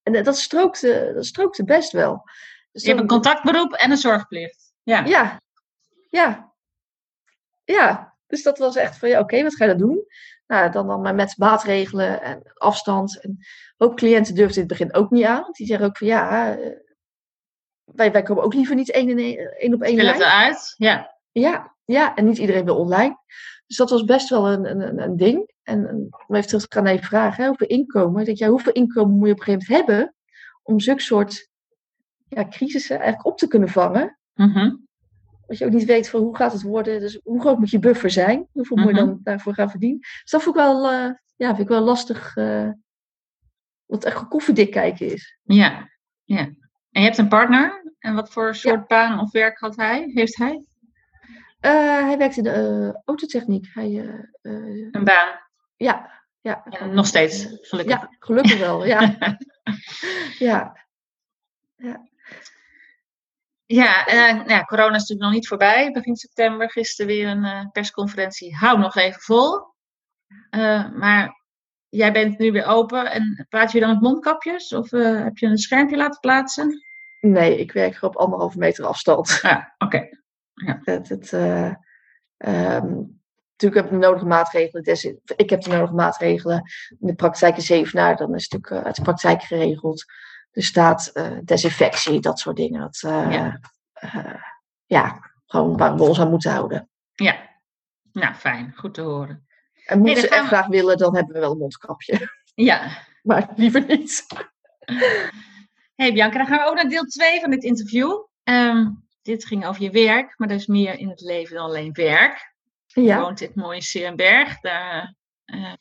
En 0.02 0.24
dat 0.24 0.38
strookte, 0.38 1.12
dat 1.14 1.26
strookte 1.26 1.64
best 1.64 1.92
wel. 1.92 2.22
Dus 2.72 2.82
je 2.82 2.88
hebt 2.88 3.00
een 3.00 3.06
contactberoep 3.06 3.72
en 3.72 3.90
een 3.90 3.96
zorgplicht. 3.96 4.72
Ja. 4.82 5.04
Ja. 5.04 5.40
Ja. 6.10 6.52
Ja. 7.64 8.14
Dus 8.26 8.42
dat 8.42 8.58
was 8.58 8.76
echt 8.76 8.98
van, 8.98 9.08
ja, 9.08 9.20
oké, 9.20 9.42
wat 9.42 9.54
ga 9.54 9.64
je 9.64 9.70
dan 9.70 9.88
doen? 9.88 10.04
Nou, 10.46 10.70
dan, 10.70 10.86
dan 10.86 11.00
maar 11.00 11.14
met 11.14 11.38
maatregelen 11.38 12.22
en 12.22 12.42
afstand. 12.54 13.20
En 13.20 13.38
ook 13.76 13.96
cliënten 13.96 14.34
durfden 14.34 14.62
in 14.62 14.68
het 14.68 14.78
begin 14.78 14.94
ook 14.94 15.10
niet 15.10 15.24
aan. 15.24 15.42
Want 15.42 15.56
die 15.56 15.66
zeggen 15.66 15.86
ook 15.86 15.96
van 15.96 16.06
ja, 16.06 16.56
eh, 16.56 16.70
wij, 17.84 18.12
wij 18.12 18.22
komen 18.22 18.42
ook 18.42 18.54
liever 18.54 18.74
niet 18.74 18.90
één, 18.90 19.08
in 19.08 19.18
één, 19.18 19.58
één 19.58 19.74
op 19.74 19.82
één 19.82 19.96
lijn. 19.96 20.22
uit, 20.22 20.74
ja. 20.76 21.12
Ja, 21.32 21.74
ja, 21.84 22.14
en 22.14 22.24
niet 22.24 22.38
iedereen 22.38 22.64
wil 22.64 22.76
online. 22.76 23.18
Dus 23.66 23.76
dat 23.76 23.90
was 23.90 24.04
best 24.04 24.28
wel 24.28 24.48
een, 24.48 24.70
een, 24.70 25.02
een 25.02 25.16
ding. 25.16 25.52
En 25.62 26.08
om 26.26 26.34
even 26.34 26.48
terug 26.48 26.66
te 26.66 26.74
gaan 26.74 26.84
naar 26.84 26.92
je 26.92 27.02
vraag, 27.02 27.36
hè, 27.36 27.46
hoeveel 27.46 27.66
inkomen. 27.66 28.20
Ik 28.20 28.26
denk, 28.26 28.38
ja, 28.38 28.48
hoeveel 28.48 28.72
inkomen 28.72 29.16
moet 29.16 29.26
je 29.26 29.32
op 29.32 29.38
een 29.38 29.44
gegeven 29.44 29.66
moment 29.68 29.88
hebben 29.88 30.14
om 30.62 30.80
zulke 30.80 31.00
soort 31.00 31.48
ja, 32.28 32.48
crisissen 32.48 32.96
eigenlijk 32.96 33.26
op 33.26 33.38
te 33.38 33.48
kunnen 33.48 33.68
vangen? 33.68 34.18
Mm 34.34 34.52
-hmm. 34.52 34.86
Dat 35.46 35.58
je 35.58 35.64
ook 35.64 35.72
niet 35.72 35.84
weet 35.84 36.08
van 36.08 36.20
hoe 36.20 36.36
gaat 36.36 36.52
het 36.52 36.62
worden. 36.62 37.00
Dus 37.00 37.20
hoe 37.22 37.40
groot 37.40 37.58
moet 37.58 37.70
je 37.70 37.78
buffer 37.78 38.10
zijn? 38.10 38.48
Hoeveel 38.52 38.76
moet 38.76 38.88
je 38.88 38.94
dan 38.94 39.20
daarvoor 39.22 39.54
gaan 39.54 39.70
verdienen? 39.70 39.98
Dus 39.98 40.30
dat 40.30 40.42
vond 40.42 40.56
ik 40.56 40.62
wel, 40.62 40.92
uh, 40.92 41.10
ja, 41.36 41.48
vind 41.48 41.58
ik 41.58 41.68
wel 41.68 41.82
lastig. 41.82 42.36
Uh, 42.36 42.70
wat 43.84 44.04
echt 44.04 44.28
koffiedik 44.28 44.70
kijken 44.70 45.12
is. 45.12 45.38
Ja, 45.42 45.88
ja. 46.24 46.50
En 46.94 47.00
je 47.00 47.06
hebt 47.06 47.18
een 47.18 47.28
partner. 47.28 47.92
En 47.98 48.14
wat 48.14 48.30
voor 48.30 48.54
soort 48.54 48.80
ja. 48.80 48.84
baan 48.86 49.20
of 49.20 49.32
werk 49.32 49.58
had 49.58 49.76
hij? 49.76 50.10
Heeft 50.14 50.36
hij? 50.36 50.64
Uh, 51.60 52.06
hij 52.06 52.18
werkt 52.18 52.36
in 52.36 52.42
de 52.42 53.00
autotechniek. 53.04 53.66
Hij, 53.72 54.22
een 54.42 55.04
baan? 55.04 55.40
Ja. 55.76 56.22
ja. 56.40 56.64
En 56.64 56.94
nog 56.94 57.06
steeds, 57.06 57.46
gelukkig. 57.60 58.00
Ja, 58.00 58.08
gelukkig 58.18 58.58
wel, 58.58 58.84
ja. 58.84 59.16
ja. 60.38 60.86
ja. 61.76 62.08
Ja, 63.66 64.08
uh, 64.08 64.46
ja, 64.46 64.64
corona 64.64 64.94
is 64.94 65.00
natuurlijk 65.00 65.20
nog 65.20 65.32
niet 65.32 65.48
voorbij. 65.48 65.90
Begin 65.90 66.16
september, 66.16 66.70
gisteren 66.70 67.06
weer 67.06 67.28
een 67.28 67.70
persconferentie. 67.72 68.56
Hou 68.56 68.78
nog 68.78 68.96
even 68.96 69.20
vol. 69.20 69.74
Maar 70.94 71.43
jij 71.94 72.12
bent 72.12 72.38
nu 72.38 72.52
weer 72.52 72.66
open. 72.66 73.12
En 73.12 73.46
praat 73.48 73.72
je 73.72 73.80
dan 73.80 73.90
met 73.90 74.00
mondkapjes? 74.00 74.72
Of 74.72 74.90
heb 74.90 75.38
je 75.38 75.46
een 75.46 75.58
schermpje 75.58 75.96
laten 75.96 76.20
plaatsen? 76.20 76.82
Nee, 77.20 77.58
ik 77.58 77.72
werk 77.72 78.02
op 78.02 78.16
anderhalve 78.16 78.58
meter 78.58 78.86
afstand. 78.86 79.38
Ja, 79.42 79.74
oké. 79.78 79.96
Okay. 79.96 80.18
Ja. 80.54 80.80
Het, 80.84 81.08
het, 81.08 81.32
Um, 82.38 83.20
natuurlijk 83.50 83.80
heb 83.80 83.84
ik 83.84 84.00
de 84.00 84.06
nodige 84.06 84.26
maatregelen. 84.26 84.84
Ik 85.36 85.50
heb 85.50 85.60
de 85.60 85.70
nodige 85.70 85.94
maatregelen. 85.94 86.62
In 86.98 87.06
de 87.06 87.14
praktijk 87.14 87.56
is 87.56 87.66
zevenaar, 87.66 88.16
dan 88.16 88.34
is 88.34 88.42
het 88.42 88.52
natuurlijk 88.52 88.82
uh, 88.82 88.86
uit 88.86 88.96
de 88.96 89.02
praktijk 89.02 89.42
geregeld. 89.42 90.04
Er 90.50 90.62
staat 90.62 91.12
desinfectie, 91.44 92.20
dat 92.20 92.38
soort 92.38 92.56
dingen. 92.56 92.80
Dat, 92.80 92.98
ja. 93.00 93.60
ja, 94.84 95.30
gewoon 95.46 95.76
waar 95.76 95.96
we 95.96 96.02
ons 96.02 96.20
aan 96.20 96.30
moeten 96.30 96.52
houden. 96.52 96.88
Ja, 97.12 97.36
nou 98.12 98.34
fijn, 98.34 98.72
goed 98.76 98.94
te 98.94 99.00
horen. 99.00 99.46
En 99.84 99.98
moeten 99.98 100.20
ze 100.20 100.28
echt 100.28 100.46
graag 100.46 100.66
willen, 100.66 100.96
dan 100.96 101.14
hebben 101.14 101.34
we 101.34 101.40
wel 101.40 101.50
een 101.50 101.58
mondkapje. 101.58 102.28
Ja. 102.54 103.06
maar 103.22 103.52
liever 103.56 103.84
niet. 103.86 104.26
Hey 105.94 106.12
Bianca, 106.12 106.38
dan 106.38 106.46
gaan 106.46 106.58
we 106.58 106.64
ook 106.64 106.74
naar 106.74 106.88
deel 106.88 107.04
2 107.04 107.40
van 107.40 107.50
dit 107.50 107.62
interview. 107.62 108.26
Um, 108.44 109.04
dit 109.22 109.46
ging 109.46 109.66
over 109.66 109.82
je 109.82 109.90
werk, 109.90 110.38
maar 110.38 110.48
er 110.48 110.54
is 110.54 110.66
meer 110.66 110.98
in 110.98 111.08
het 111.08 111.20
leven 111.20 111.56
dan 111.56 111.64
alleen 111.64 111.92
werk. 111.92 112.54
Ja. 112.86 113.02
Je 113.02 113.20
woont 113.20 113.40
in 113.40 113.46
het 113.46 113.56
mooie 113.56 113.82
Serenberg. 113.82 114.60
Daar 114.60 115.14
uh, 115.46 115.72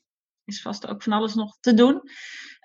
is 0.46 0.62
vast 0.62 0.88
ook 0.88 1.04
van 1.04 1.14
alles 1.14 1.34
nog 1.34 1.58
te 1.60 1.74
doen. 1.74 2.02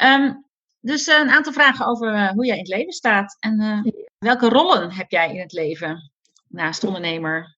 Um, 0.02 0.46
dus 0.80 1.08
uh, 1.08 1.18
een 1.18 1.30
aantal 1.30 1.52
vragen 1.52 1.86
over 1.86 2.14
uh, 2.14 2.30
hoe 2.30 2.46
jij 2.46 2.54
in 2.54 2.62
het 2.62 2.72
leven 2.72 2.92
staat. 2.92 3.36
En 3.40 3.82
welke 4.18 4.48
rollen 4.48 4.92
heb 4.92 5.10
jij 5.10 5.34
in 5.34 5.40
het 5.40 5.52
leven 5.52 6.12
naast 6.48 6.84
ondernemer? 6.84 7.57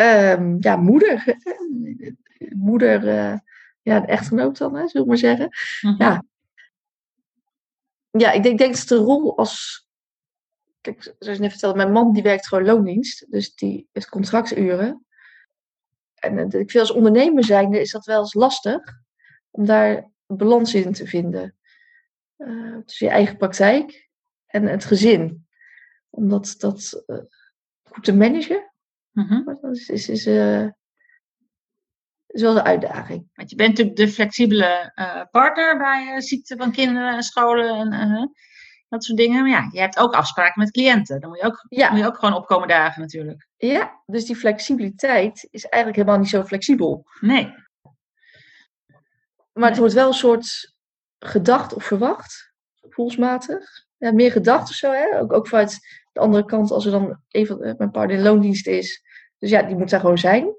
Um, 0.00 0.56
ja, 0.60 0.76
moeder. 0.76 1.36
moeder, 2.54 3.04
ja, 3.82 4.00
de 4.00 4.06
echtgenoot 4.06 4.58
dan, 4.58 4.74
hè, 4.74 4.88
zullen 4.88 5.02
we 5.02 5.08
maar 5.12 5.18
zeggen. 5.18 5.48
Mm 5.80 5.90
-hmm. 5.90 6.00
Ja, 6.00 6.22
ja, 8.10 8.32
ik 8.32 8.42
denk, 8.42 8.58
denk 8.58 8.76
dat 8.76 8.88
de 8.88 8.96
rol 8.96 9.36
als. 9.36 9.86
Kijk, 10.80 11.02
zoals 11.02 11.36
je 11.36 11.42
net 11.42 11.50
vertelde, 11.50 11.76
mijn 11.76 11.92
man 11.92 12.12
die 12.12 12.22
werkt 12.22 12.48
gewoon 12.48 12.64
loondienst. 12.64 13.26
Dus 13.30 13.54
die 13.54 13.88
heeft 13.92 14.08
contracturen. 14.08 15.06
En 16.14 16.38
ik 16.38 16.70
vind 16.70 16.78
als 16.78 16.90
ondernemer 16.90 17.44
zijnde 17.44 17.80
is 17.80 17.90
dat 17.90 18.04
wel 18.04 18.20
eens 18.20 18.34
lastig. 18.34 18.80
Om 19.50 19.66
daar 19.66 20.10
een 20.26 20.36
balans 20.36 20.74
in 20.74 20.92
te 20.92 21.06
vinden. 21.06 21.56
Uh, 22.36 22.78
tussen 22.84 23.06
je 23.06 23.12
eigen 23.12 23.36
praktijk 23.36 24.08
en 24.46 24.66
het 24.66 24.84
gezin. 24.84 25.46
Om 26.10 26.28
dat, 26.28 26.54
dat 26.58 27.02
uh, 27.06 27.18
goed 27.82 28.04
te 28.04 28.14
managen. 28.14 28.67
Mm 29.18 29.26
-hmm. 29.26 29.72
is, 29.72 29.88
is, 29.88 30.08
is, 30.08 30.26
uh, 30.26 30.64
is 32.26 32.42
wel 32.42 32.56
een 32.56 32.62
uitdaging. 32.62 33.28
Want 33.34 33.50
je 33.50 33.56
bent 33.56 33.68
natuurlijk 33.68 33.96
de 33.96 34.08
flexibele 34.08 34.92
uh, 34.94 35.22
partner 35.30 35.78
bij 35.78 36.12
uh, 36.14 36.20
ziekte 36.20 36.56
van 36.56 36.72
kinderen 36.72 37.14
en 37.14 37.22
scholen 37.22 37.92
en 37.92 38.32
dat 38.88 39.04
soort 39.04 39.18
dingen. 39.18 39.40
Maar 39.40 39.50
ja, 39.50 39.68
je 39.72 39.80
hebt 39.80 39.98
ook 39.98 40.14
afspraken 40.14 40.62
met 40.62 40.70
cliënten. 40.70 41.20
Dan 41.20 41.30
moet 41.30 41.38
je 41.38 41.44
ook, 41.44 41.66
ja. 41.68 41.90
moet 41.90 41.98
je 41.98 42.06
ook 42.06 42.18
gewoon 42.18 42.34
opkomen 42.34 42.68
dagen 42.68 43.00
natuurlijk. 43.00 43.48
Ja, 43.56 44.02
dus 44.06 44.24
die 44.24 44.36
flexibiliteit 44.36 45.48
is 45.50 45.64
eigenlijk 45.64 46.02
helemaal 46.02 46.22
niet 46.22 46.32
zo 46.32 46.44
flexibel. 46.44 47.06
Nee. 47.20 47.54
Maar 49.52 49.68
het 49.68 49.78
wordt 49.78 49.94
wel 49.94 50.08
een 50.08 50.14
soort 50.14 50.74
gedacht 51.18 51.74
of 51.74 51.84
verwacht, 51.84 52.52
gevoelsmatig. 52.80 53.86
Ja, 53.96 54.12
meer 54.12 54.32
gedacht 54.32 54.68
of 54.68 54.74
zo, 54.74 54.92
hè? 54.92 55.20
Ook, 55.20 55.32
ook 55.32 55.48
vanuit 55.48 55.78
de 56.12 56.20
andere 56.20 56.44
kant, 56.44 56.70
als 56.70 56.84
er 56.84 56.90
dan 56.90 57.20
even 57.28 57.74
mijn 57.78 57.90
partner 57.90 58.16
in 58.16 58.22
loondienst 58.22 58.66
is. 58.66 59.02
Dus 59.38 59.50
ja, 59.50 59.62
die 59.62 59.76
moet 59.76 59.90
daar 59.90 60.00
gewoon 60.00 60.18
zijn. 60.18 60.56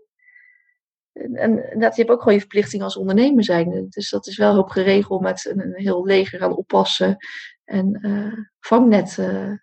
En 1.34 1.80
dat, 1.80 1.96
je 1.96 2.02
hebt 2.02 2.14
ook 2.14 2.20
gewoon 2.20 2.34
je 2.34 2.40
verplichting 2.40 2.84
als 2.84 2.98
ondernemer 2.98 3.44
zijn. 3.44 3.88
Dus 3.90 4.10
dat 4.10 4.28
is 4.28 4.38
wel 4.38 4.54
hoop 4.56 4.70
geregeld 4.70 5.22
met 5.22 5.46
een, 5.46 5.60
een 5.60 5.74
heel 5.76 6.06
leger 6.06 6.44
aan 6.44 6.56
oppassen. 6.56 7.18
En 7.64 8.00
uh, 8.02 8.46
vangnet, 8.60 9.18
uh, 9.18 9.54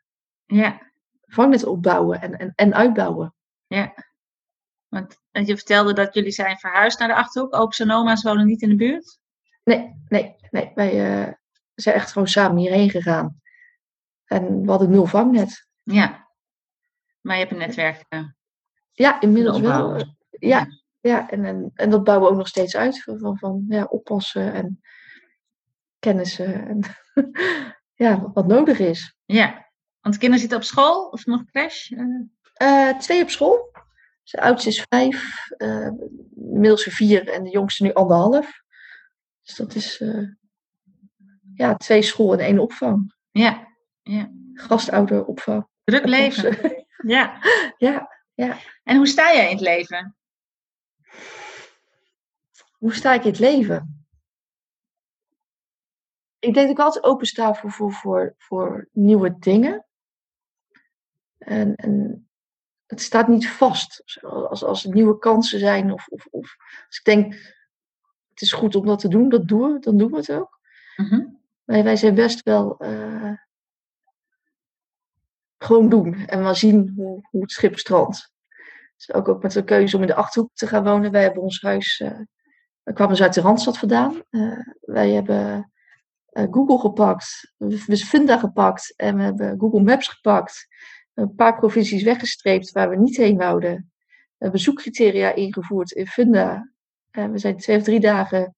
ja. 0.47 0.93
vangnet 1.21 1.65
opbouwen 1.65 2.21
en, 2.21 2.37
en, 2.39 2.53
en 2.55 2.75
uitbouwen. 2.75 3.35
Ja. 3.67 3.95
Want 4.89 5.19
je 5.31 5.57
vertelde 5.57 5.93
dat 5.93 6.15
jullie 6.15 6.31
zijn 6.31 6.59
verhuisd 6.59 6.99
naar 6.99 7.09
de 7.09 7.15
Achterhoek. 7.15 7.55
Opa's 7.55 7.79
en 7.79 7.91
oma's 7.91 8.23
wonen 8.23 8.47
niet 8.47 8.63
in 8.63 8.69
de 8.69 8.77
buurt? 8.77 9.19
Nee, 9.65 10.03
nee, 10.09 10.37
nee. 10.51 10.73
Wij 10.75 11.27
uh, 11.27 11.33
zijn 11.75 11.95
echt 11.95 12.13
gewoon 12.13 12.29
samen 12.29 12.57
hierheen 12.57 12.91
gegaan. 12.91 13.41
En 14.25 14.63
we 14.63 14.71
hadden 14.71 14.91
nul 14.91 15.07
vangnet. 15.07 15.69
Ja. 15.83 16.29
Maar 17.21 17.35
je 17.35 17.41
hebt 17.41 17.53
een 17.53 17.59
netwerk. 17.59 18.05
Ja, 18.97 19.21
inmiddels 19.21 19.61
wel. 19.61 20.05
Ja, 20.31 20.67
ja, 21.01 21.31
en, 21.31 21.45
en, 21.45 21.71
en 21.75 21.91
dat 21.91 22.05
bouwen 22.05 22.27
we 22.27 22.33
ook 22.33 22.39
nog 22.39 22.49
steeds 22.49 22.77
uit. 22.77 23.03
Van, 23.03 23.39
van 23.39 23.65
ja, 23.69 23.85
oppassen 23.85 24.53
en 24.53 24.81
kennissen. 25.99 26.67
En 26.69 26.81
ja, 28.07 28.31
wat 28.33 28.47
nodig 28.47 28.79
is. 28.79 29.17
Ja, 29.25 29.67
want 30.01 30.15
de 30.15 30.21
kinderen 30.21 30.39
zitten 30.39 30.59
op 30.59 30.65
school 30.65 31.09
of 31.09 31.27
nog 31.27 31.45
crash? 31.45 31.91
Uh, 32.63 32.99
twee 32.99 33.23
op 33.23 33.31
school. 33.31 33.71
De 34.23 34.41
oudste 34.41 34.69
is 34.69 34.85
vijf, 34.89 35.47
uh, 35.59 35.91
de 35.91 36.31
middelste 36.35 36.91
vier 36.91 37.29
en 37.29 37.45
de 37.45 37.51
jongste 37.51 37.83
nu 37.83 37.93
anderhalf. 37.93 38.63
Dus 39.43 39.55
dat 39.55 39.75
is 39.75 40.01
uh, 40.01 40.29
ja, 41.55 41.77
twee 41.77 42.03
school 42.03 42.33
en 42.33 42.39
één 42.39 42.59
opvang. 42.59 43.15
Ja, 43.31 43.69
ja. 44.03 44.31
Gastouderopvang. 44.55 45.67
Druk 45.85 46.07
leven. 46.07 46.57
ja. 47.17 47.39
ja, 47.77 48.16
ja. 48.37 48.59
En 48.85 48.97
hoe 48.97 49.07
sta 49.07 49.33
jij 49.33 49.45
in 49.45 49.57
het 49.57 49.61
leven? 49.61 50.17
Hoe 52.79 52.95
sta 52.95 53.15
ik 53.15 53.25
in 53.25 53.31
het 53.31 53.39
leven? 53.39 54.07
Ik 56.39 56.55
denk 56.55 56.67
dat 56.67 56.79
ik 56.79 56.85
altijd 56.85 57.05
open 57.05 57.27
sta 57.27 57.55
voor, 57.55 57.71
voor, 57.71 57.93
voor, 57.93 58.35
voor 58.39 58.89
nieuwe 58.93 59.39
dingen. 59.39 59.87
En, 61.39 61.75
en 61.75 62.29
het 62.87 63.01
staat 63.01 63.29
niet 63.29 63.49
vast. 63.49 64.21
Als, 64.23 64.65
als 64.65 64.85
er 64.85 64.93
nieuwe 64.95 65.19
kansen 65.19 65.59
zijn, 65.59 65.93
of, 65.93 66.09
of, 66.09 66.27
of 66.27 66.57
als 66.87 66.99
ik 66.99 67.05
denk, 67.05 67.35
het 68.29 68.41
is 68.41 68.53
goed 68.53 68.75
om 68.75 68.87
dat 68.87 68.99
te 68.99 69.09
doen, 69.09 69.29
dat 69.29 69.49
doen 69.49 69.73
we, 69.73 69.79
dan 69.79 69.97
doen 69.97 70.11
we 70.11 70.17
het 70.17 70.33
ook. 70.33 70.61
Mm 70.97 71.37
wij, 71.67 71.85
wij 71.85 71.97
zijn 71.97 72.15
best 72.15 72.43
wel 72.43 72.85
uh, 72.85 73.33
gewoon 75.67 75.89
doen 75.89 76.15
en 76.15 76.43
maar 76.43 76.57
zien 76.57 76.93
hoe, 76.97 77.27
hoe 77.31 77.41
het 77.41 77.51
schip 77.51 77.79
strandt. 77.79 78.33
Dus 78.97 79.13
ook, 79.13 79.29
ook 79.29 79.43
met 79.43 79.53
de 79.53 79.65
keuze 79.65 79.97
om 79.97 80.03
in 80.03 80.09
de 80.09 80.15
achterhoek 80.15 80.51
te 80.55 80.67
gaan 80.67 80.85
wonen. 80.85 81.11
Wij 81.11 81.23
hebben 81.23 81.43
ons 81.43 81.63
huis 81.63 82.01
uh, 82.01 82.21
we 82.87 82.93
kwamen 82.93 83.15
dus 83.15 83.23
uit 83.23 83.35
de 83.35 83.41
Randstad 83.41 83.79
vandaan. 83.79 84.23
Uh, 84.31 84.59
wij 84.81 85.11
hebben 85.11 85.73
uh, 86.33 86.47
Google 86.51 86.79
gepakt, 86.79 87.53
we 87.57 87.77
hebben 87.77 87.97
Funda 87.97 88.39
gepakt 88.39 88.95
en 88.97 89.17
we 89.17 89.23
hebben 89.23 89.59
Google 89.59 89.83
Maps 89.83 90.09
gepakt. 90.09 90.67
Een 91.15 91.35
paar 91.35 91.59
provincies 91.59 92.03
weggestreept 92.03 92.71
waar 92.71 92.89
we 92.89 92.97
niet 92.97 93.17
heen 93.17 93.37
wouden. 93.37 93.93
We 94.07 94.45
hebben 94.45 94.61
zoekcriteria 94.61 95.35
ingevoerd 95.35 95.91
in 95.91 96.07
Funda. 96.07 96.73
En 97.11 97.33
we 97.33 97.39
zijn 97.39 97.57
twee 97.57 97.77
of 97.77 97.83
drie 97.83 98.01
dagen 98.01 98.55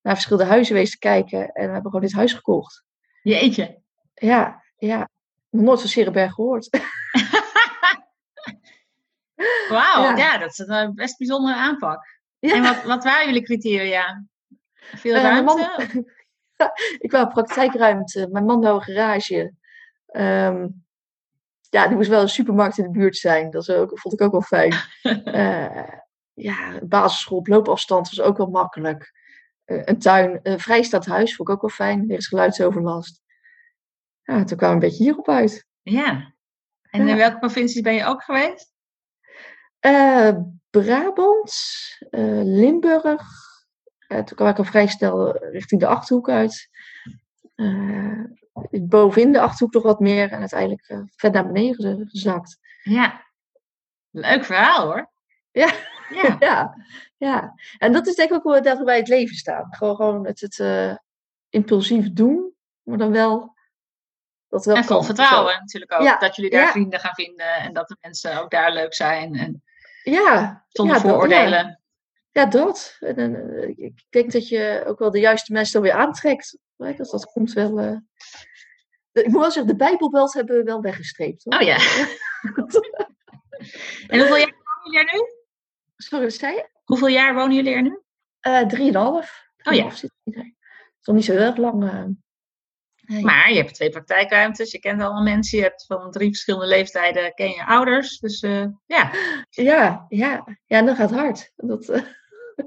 naar 0.00 0.14
verschillende 0.14 0.50
huizen 0.50 0.74
geweest 0.74 0.98
kijken 0.98 1.52
en 1.52 1.66
we 1.66 1.72
hebben 1.72 1.90
gewoon 1.90 2.06
dit 2.06 2.12
huis 2.12 2.32
gekocht. 2.32 2.84
Jeetje. 3.22 3.82
Ja, 4.14 4.62
ja. 4.76 5.10
Nog 5.54 5.64
nooit 5.64 5.80
van 5.80 5.88
Serenberg 5.88 6.32
gehoord. 6.32 6.68
Wauw, 9.68 10.02
ja. 10.02 10.16
ja. 10.16 10.38
dat 10.38 10.50
is 10.50 10.58
een 10.58 10.94
best 10.94 11.18
bijzondere 11.18 11.56
aanpak. 11.56 12.04
En 12.38 12.62
wat, 12.62 12.82
wat 12.82 13.04
waren 13.04 13.26
jullie 13.26 13.42
criteria? 13.42 14.24
Veel 14.74 15.14
uh, 15.14 15.22
ruimte? 15.22 15.54
Man, 15.54 16.04
ik 17.04 17.10
wou 17.10 17.28
praktijkruimte. 17.28 18.28
Mijn 18.30 18.44
man 18.44 18.60
wou 18.60 18.74
een 18.74 18.82
garage. 18.82 19.52
Um, 20.12 20.84
ja, 21.70 21.84
er 21.84 21.96
moest 21.96 22.08
wel 22.08 22.22
een 22.22 22.28
supermarkt 22.28 22.78
in 22.78 22.84
de 22.84 22.98
buurt 22.98 23.16
zijn. 23.16 23.50
Dat 23.50 23.72
ook, 23.72 23.98
vond 23.98 24.14
ik 24.14 24.20
ook 24.20 24.32
wel 24.32 24.42
fijn. 24.42 24.74
uh, 25.24 25.88
ja, 26.48 26.78
basisschool 26.82 27.38
op 27.38 27.46
loopafstand 27.46 28.08
was 28.08 28.20
ook 28.20 28.36
wel 28.36 28.50
makkelijk. 28.50 29.12
Uh, 29.66 29.82
een 29.84 29.98
tuin, 29.98 30.40
een 30.42 30.60
vrijstaand 30.60 31.06
huis 31.06 31.36
vond 31.36 31.48
ik 31.48 31.54
ook 31.54 31.60
wel 31.60 31.70
fijn. 31.70 32.10
Er 32.10 32.16
is 32.16 32.26
geluidsoverlast. 32.26 33.23
Ja, 34.24 34.44
toen 34.44 34.56
kwam 34.56 34.72
een 34.72 34.78
beetje 34.78 35.04
hierop 35.04 35.28
uit. 35.28 35.66
Ja. 35.82 36.34
En 36.90 37.08
in 37.08 37.16
welke 37.16 37.38
provincies 37.38 37.80
ben 37.80 37.94
je 37.94 38.04
ook 38.04 38.22
geweest? 38.22 38.72
Uh, 39.80 40.30
Brabant, 40.70 41.54
uh, 42.10 42.42
Limburg. 42.42 43.22
Uh, 44.08 44.18
toen 44.18 44.36
kwam 44.36 44.48
ik 44.48 44.58
al 44.58 44.64
vrij 44.64 44.86
snel 44.86 45.36
richting 45.36 45.80
de 45.80 45.86
Achterhoek 45.86 46.28
uit. 46.28 46.70
Bovenin 48.70 49.32
de 49.32 49.40
Achterhoek 49.40 49.74
nog 49.74 49.82
wat 49.82 50.00
meer 50.00 50.30
en 50.30 50.40
uiteindelijk 50.40 51.02
vet 51.16 51.32
naar 51.32 51.46
beneden 51.46 52.08
gezakt. 52.08 52.58
Ja, 52.82 53.24
leuk 54.10 54.44
verhaal 54.44 54.84
hoor. 54.84 55.10
Ja, 55.50 55.72
ja. 56.10 56.36
ja, 56.48 56.76
ja. 57.16 57.54
En 57.78 57.92
dat 57.92 58.06
is 58.06 58.14
denk 58.14 58.30
ik 58.30 58.36
ook 58.36 58.42
hoe 58.42 58.60
dat 58.60 58.78
we 58.78 58.84
bij 58.84 58.96
het 58.96 59.08
leven 59.08 59.36
staan. 59.36 59.66
Gewoon, 59.70 59.96
gewoon 59.96 60.26
het, 60.26 60.40
het 60.40 60.98
impulsief 61.48 62.12
doen, 62.12 62.54
maar 62.82 62.98
dan 62.98 63.10
wel 63.10 63.53
dat 64.54 64.64
wel 64.64 64.76
en 64.76 64.84
vol 64.84 65.02
vertrouwen 65.02 65.58
natuurlijk 65.60 65.92
ook. 65.92 66.20
Dat 66.20 66.36
jullie 66.36 66.50
daar 66.50 66.70
vrienden 66.70 67.00
gaan 67.00 67.14
vinden 67.14 67.54
en 67.54 67.72
dat 67.72 67.88
de 67.88 67.96
mensen 68.00 68.40
ook 68.40 68.50
daar 68.50 68.72
leuk 68.72 68.94
zijn. 68.94 69.34
En... 69.34 69.62
Ja. 70.02 70.64
Zonder 70.68 71.00
vooroordelen. 71.00 71.80
Dat, 72.32 72.52
ja. 72.52 72.58
dat. 72.58 72.96
En, 73.00 73.16
en, 73.16 73.60
eh, 73.60 73.68
ik 73.68 74.04
denk 74.10 74.32
dat 74.32 74.48
je 74.48 74.84
ook 74.86 74.98
wel 74.98 75.10
de 75.10 75.20
juiste 75.20 75.52
mensen 75.52 75.72
dan 75.72 75.90
weer 75.90 76.00
aantrekt. 76.00 76.58
Dat, 76.76 76.96
dat 76.96 77.24
komt 77.24 77.52
wel... 77.52 77.80
Uh... 77.80 77.96
Ik 79.12 79.26
moet 79.26 79.40
wel 79.40 79.50
zeggen, 79.50 79.66
de 79.66 79.76
Bijbelbelt 79.76 80.32
hebben 80.32 80.56
we 80.56 80.62
wel 80.62 80.80
weggestreept. 80.80 81.44
Hoor. 81.44 81.54
Oh 81.54 81.66
ja. 81.66 81.76
en 84.08 84.18
hoeveel 84.18 84.36
jaar 84.36 84.54
wonen 84.64 84.90
jullie 84.90 85.12
nu? 85.12 85.20
Sorry, 85.96 86.24
wat 86.24 86.34
zei 86.34 86.54
je? 86.54 86.68
Hoeveel 86.84 87.08
jaar 87.08 87.34
wonen 87.34 87.54
jullie 87.54 87.74
er 87.74 87.82
nu? 87.82 88.02
Uh, 88.42 88.66
drieënhalf. 88.66 89.48
Oh 89.62 89.74
ja. 89.74 89.84
Het 89.84 90.02
is 90.02 90.10
nog 91.02 91.16
niet 91.16 91.24
zo 91.24 91.32
heel 91.32 91.40
erg 91.40 91.56
lang. 91.56 91.84
Uh, 91.84 92.04
nee. 93.06 93.24
Maar 93.24 93.50
je 93.50 93.56
hebt 93.56 93.74
twee 93.74 93.90
praktijkruimtes, 93.90 94.72
je 94.72 94.78
kent 94.78 95.02
allemaal 95.02 95.22
mensen, 95.22 95.58
je 95.58 95.64
hebt 95.64 95.86
van 95.86 96.10
drie 96.10 96.28
verschillende 96.28 96.66
leeftijden, 96.66 97.34
ken 97.34 97.50
je 97.50 97.66
ouders. 97.66 98.18
Dus 98.18 98.42
uh, 98.42 98.66
ja. 98.86 99.10
Ja, 99.50 100.06
ja. 100.08 100.58
Ja, 100.66 100.82
dat 100.82 100.96
gaat 100.96 101.10
hard. 101.10 101.52
Dat, 101.56 102.02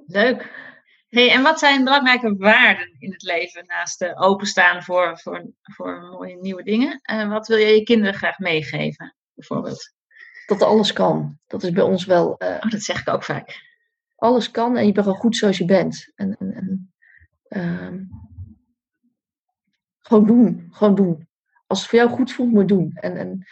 Leuk. 0.05 0.65
Hey, 1.07 1.31
en 1.31 1.41
wat 1.41 1.59
zijn 1.59 1.83
belangrijke 1.83 2.35
waarden 2.35 2.95
in 2.99 3.11
het 3.11 3.21
leven 3.21 3.65
naast 3.65 3.99
de 3.99 4.17
openstaan 4.17 4.83
voor, 4.83 5.19
voor, 5.19 5.51
voor 5.61 6.01
mooie 6.01 6.37
nieuwe 6.41 6.63
dingen? 6.63 7.01
Uh, 7.11 7.29
wat 7.29 7.47
wil 7.47 7.57
je 7.57 7.65
je 7.65 7.83
kinderen 7.83 8.13
graag 8.13 8.37
meegeven, 8.37 9.15
bijvoorbeeld? 9.33 9.93
Dat 10.45 10.61
alles 10.61 10.93
kan. 10.93 11.39
Dat 11.47 11.63
is 11.63 11.71
bij 11.71 11.83
ons 11.83 12.05
wel. 12.05 12.27
Oh, 12.27 12.69
dat 12.69 12.81
zeg 12.81 12.99
ik 12.99 13.09
ook 13.09 13.23
vaak. 13.23 13.65
Alles 14.15 14.51
kan 14.51 14.77
en 14.77 14.85
je 14.85 14.91
bent 14.91 15.05
gewoon 15.05 15.21
goed 15.21 15.37
zoals 15.37 15.57
je 15.57 15.65
bent. 15.65 16.11
En, 16.15 16.37
en, 16.39 16.53
en 16.53 16.93
uh, 17.49 18.01
gewoon 20.07 20.25
doen. 20.25 20.67
Gewoon 20.71 20.95
doen. 20.95 21.27
Als 21.65 21.79
het 21.79 21.89
voor 21.89 21.99
jou 21.99 22.11
goed 22.11 22.31
voelt, 22.31 22.51
moet 22.51 22.67
doen. 22.67 22.91
En, 22.93 23.17
en 23.17 23.47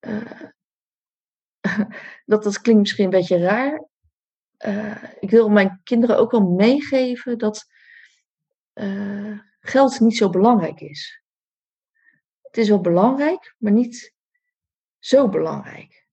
uh, 0.00 0.42
dat, 2.26 2.42
dat 2.42 2.60
klinkt 2.60 2.80
misschien 2.80 3.04
een 3.04 3.10
beetje 3.10 3.38
raar. 3.38 3.86
Uh, 4.66 5.02
ik 5.20 5.30
wil 5.30 5.48
mijn 5.48 5.80
kinderen 5.84 6.18
ook 6.18 6.30
wel 6.30 6.50
meegeven 6.50 7.38
dat 7.38 7.66
uh, 8.74 9.38
geld 9.60 10.00
niet 10.00 10.16
zo 10.16 10.30
belangrijk 10.30 10.80
is. 10.80 11.22
Het 12.42 12.56
is 12.56 12.68
wel 12.68 12.80
belangrijk, 12.80 13.54
maar 13.58 13.72
niet 13.72 14.14
zo 14.98 15.28
belangrijk. 15.28 16.06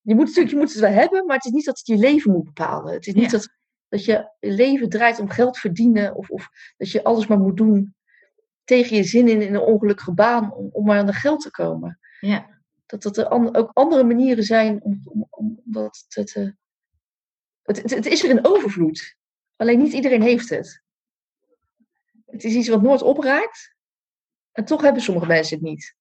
Je 0.00 0.14
moet, 0.14 0.26
natuurlijk, 0.26 0.50
je 0.50 0.56
moet 0.56 0.72
het 0.72 0.80
wel 0.80 0.90
hebben, 0.90 1.26
maar 1.26 1.36
het 1.36 1.44
is 1.44 1.52
niet 1.52 1.64
dat 1.64 1.78
het 1.78 1.86
je 1.86 1.96
leven 1.96 2.32
moet 2.32 2.44
bepalen. 2.44 2.92
Het 2.94 3.06
is 3.06 3.14
niet 3.14 3.30
ja. 3.30 3.30
dat, 3.30 3.48
dat 3.88 4.04
je 4.04 4.30
leven 4.40 4.88
draait 4.88 5.18
om 5.18 5.28
geld 5.28 5.58
verdienen 5.58 6.14
of, 6.14 6.30
of 6.30 6.48
dat 6.76 6.90
je 6.90 7.04
alles 7.04 7.26
maar 7.26 7.38
moet 7.38 7.56
doen 7.56 7.95
tegen 8.66 8.96
je 8.96 9.04
zin 9.04 9.28
in, 9.28 9.42
in 9.42 9.54
een 9.54 9.60
ongelukkige 9.60 10.12
baan 10.12 10.52
om, 10.52 10.68
om 10.72 10.84
maar 10.84 10.98
aan 10.98 11.06
de 11.06 11.12
geld 11.12 11.40
te 11.40 11.50
komen. 11.50 11.98
Ja. 12.20 12.54
Dat, 12.86 13.02
dat 13.02 13.16
er 13.16 13.28
an, 13.28 13.56
ook 13.56 13.70
andere 13.72 14.04
manieren 14.04 14.44
zijn 14.44 14.82
om, 14.82 15.00
om, 15.04 15.26
om 15.30 15.60
dat 15.64 16.04
te, 16.08 16.24
te 16.24 16.56
het, 17.66 17.82
het, 17.82 17.90
het, 17.90 18.06
is 18.06 18.24
er 18.24 18.30
in 18.30 18.46
overvloed. 18.46 19.16
Alleen 19.56 19.78
niet 19.78 19.92
iedereen 19.92 20.22
heeft 20.22 20.48
het. 20.48 20.82
Het 22.26 22.44
is 22.44 22.54
iets 22.54 22.68
wat 22.68 22.82
nooit 22.82 23.02
opraakt. 23.02 23.74
En 24.52 24.64
toch 24.64 24.82
hebben 24.82 25.02
sommige 25.02 25.26
mensen 25.26 25.56
het 25.56 25.66
niet. 25.66 25.96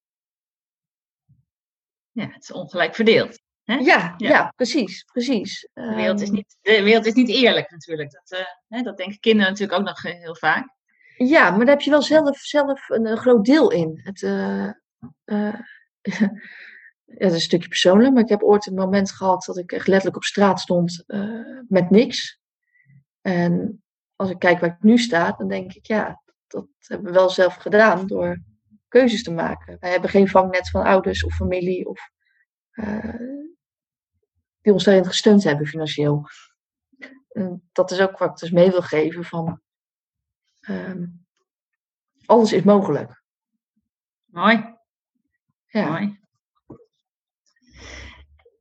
Ja, 2.11 2.29
het 2.31 2.43
is 2.43 2.51
ongelijk 2.51 2.95
verdeeld. 2.95 3.39
Hè? 3.63 3.75
Ja, 3.75 4.13
ja, 4.17 4.29
ja. 4.29 4.53
precies, 4.55 5.03
precies. 5.03 5.69
De 5.73 5.95
wereld, 5.95 6.21
is 6.21 6.29
niet, 6.29 6.57
de 6.61 6.83
wereld 6.83 7.05
is 7.05 7.13
niet 7.13 7.29
eerlijk 7.29 7.71
natuurlijk. 7.71 8.11
Dat, 8.11 8.39
uh, 8.39 8.45
hè, 8.67 8.81
dat 8.81 8.97
denken 8.97 9.19
kinderen 9.19 9.51
natuurlijk 9.51 9.79
ook 9.79 9.85
nog 9.85 10.01
heel 10.01 10.35
vaak. 10.35 10.73
Ja, 11.17 11.49
maar 11.49 11.59
daar 11.59 11.75
heb 11.75 11.81
je 11.81 11.89
wel 11.89 12.01
zelf, 12.01 12.37
zelf 12.37 12.89
een, 12.89 13.17
groot 13.17 13.45
deel 13.45 13.71
in. 13.71 13.99
Het, 14.03 14.21
uh, 14.21 14.69
uh, 15.25 15.59
ja, 16.01 16.29
dat 17.05 17.31
is 17.31 17.33
een 17.33 17.39
stukje 17.39 17.67
persoonlijk, 17.67 18.13
maar 18.13 18.23
ik 18.23 18.29
heb 18.29 18.43
ooit 18.43 18.67
een 18.67 18.73
moment 18.73 19.11
gehad 19.11 19.43
dat 19.45 19.57
ik 19.57 19.71
echt 19.71 19.87
letterlijk 19.87 20.15
op 20.15 20.23
straat 20.23 20.59
stond 20.59 21.03
uh, 21.07 21.61
met 21.67 21.89
niks. 21.89 22.39
En 23.21 23.83
als 24.15 24.29
ik 24.29 24.39
kijk 24.39 24.59
waar 24.59 24.69
ik 24.69 24.83
nu 24.83 24.97
sta, 24.97 25.31
dan 25.31 25.47
denk 25.47 25.73
ik, 25.73 25.85
ja, 25.85 26.21
dat 26.47 26.67
hebben 26.79 27.07
we 27.07 27.13
wel 27.13 27.29
zelf 27.29 27.55
gedaan 27.55 28.07
door 28.07 28.41
keuzes 28.87 29.23
te 29.23 29.31
maken. 29.31 29.77
Wij 29.79 29.91
hebben 29.91 30.09
geen 30.09 30.27
vangnet 30.27 30.69
van 30.69 30.83
ouders 30.83 31.25
of 31.25 31.35
familie 31.35 31.87
of, 31.87 32.09
die 34.61 34.73
ons 34.73 34.83
daarin 34.83 35.05
gesteund 35.05 35.43
hebben 35.43 35.67
financieel. 35.67 36.27
En 37.29 37.69
dat 37.71 37.91
is 37.91 37.99
ook 37.99 38.17
wat 38.17 38.29
ik 38.29 38.37
dus 38.37 38.51
mee 38.51 38.71
wil 38.71 38.81
geven 38.81 39.23
van 39.23 39.61
um, 40.69 41.25
alles 42.25 42.53
is 42.53 42.63
mogelijk. 42.63 43.23
Mooi. 44.25 44.75
Ja. 45.67 45.89
Mooi. 45.89 46.19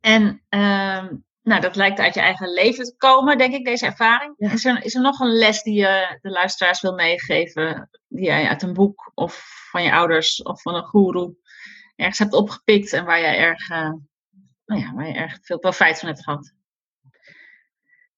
En 0.00 0.42
uh, 0.50 1.08
nou, 1.42 1.60
dat 1.60 1.76
lijkt 1.76 1.98
uit 1.98 2.14
je 2.14 2.20
eigen 2.20 2.52
leven 2.52 2.84
te 2.84 2.96
komen, 2.96 3.38
denk 3.38 3.54
ik, 3.54 3.64
deze 3.64 3.86
ervaring. 3.86 4.34
Ja. 4.36 4.50
Is, 4.50 4.64
er, 4.64 4.84
is 4.84 4.94
er 4.94 5.02
nog 5.02 5.20
een 5.20 5.32
les 5.32 5.62
die 5.62 5.74
je 5.74 6.18
de 6.20 6.30
luisteraars 6.30 6.80
wil 6.80 6.94
meegeven, 6.94 7.90
die 8.08 8.24
jij 8.24 8.48
uit 8.48 8.62
een 8.62 8.72
boek 8.72 9.10
of 9.14 9.62
van 9.70 9.82
je 9.82 9.92
ouders 9.92 10.42
of 10.42 10.62
van 10.62 10.74
een 10.74 10.84
goeroe 10.84 11.36
ergens 11.96 12.18
hebt 12.18 12.32
opgepikt 12.32 12.92
en 12.92 13.04
waar 13.04 13.20
jij 13.20 13.38
erg, 13.38 13.70
uh, 13.70 13.92
nou 14.64 14.80
ja, 14.80 14.92
waar 14.94 15.06
je 15.06 15.12
erg 15.12 15.38
veel 15.42 15.58
profijt 15.58 15.98
van 15.98 16.08
hebt 16.08 16.22
gehad? 16.22 16.52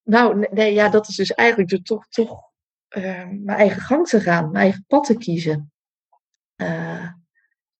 Nou, 0.02 0.46
nee, 0.50 0.72
ja, 0.72 0.88
dat 0.88 1.08
is 1.08 1.16
dus 1.16 1.32
eigenlijk 1.32 1.70
door 1.70 1.82
toch, 1.82 2.08
toch 2.08 2.50
uh, 2.96 3.02
mijn 3.28 3.58
eigen 3.58 3.80
gang 3.80 4.06
te 4.08 4.20
gaan, 4.20 4.44
mijn 4.50 4.64
eigen 4.64 4.84
pad 4.86 5.04
te 5.04 5.16
kiezen. 5.16 5.72
Uh, 6.56 7.12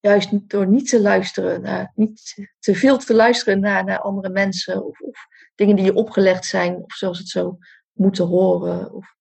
juist 0.01 0.49
door 0.51 0.67
niet 0.67 0.89
te 0.89 1.01
luisteren, 1.01 1.63
naar, 1.63 1.93
niet 1.95 2.49
te 2.59 2.75
veel 2.75 2.99
te 2.99 3.15
luisteren 3.15 3.61
naar, 3.61 3.85
naar 3.85 4.01
andere 4.01 4.29
mensen 4.29 4.85
of, 4.85 5.01
of 5.01 5.27
dingen 5.55 5.77
die 5.77 5.85
je 5.85 5.95
opgelegd 5.95 6.45
zijn 6.45 6.77
of 6.77 6.93
zoals 6.93 7.19
het 7.19 7.29
zo 7.29 7.59
moeten 7.93 8.27
horen. 8.27 8.93
Of... 8.93 9.15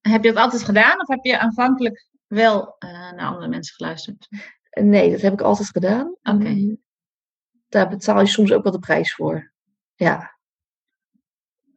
Heb 0.00 0.24
je 0.24 0.32
dat 0.32 0.42
altijd 0.42 0.62
gedaan 0.62 1.00
of 1.00 1.08
heb 1.08 1.24
je 1.24 1.38
aanvankelijk 1.38 2.06
wel 2.26 2.76
uh, 2.78 2.90
naar 2.90 3.26
andere 3.26 3.48
mensen 3.48 3.74
geluisterd? 3.74 4.28
Nee, 4.70 5.10
dat 5.10 5.20
heb 5.20 5.32
ik 5.32 5.40
altijd 5.40 5.68
gedaan. 5.68 6.06
Oké. 6.22 6.30
Okay. 6.30 6.78
Daar 7.68 7.88
betaal 7.88 8.20
je 8.20 8.26
soms 8.26 8.52
ook 8.52 8.62
wel 8.62 8.72
de 8.72 8.78
prijs 8.78 9.14
voor. 9.14 9.52
Ja. 9.94 10.38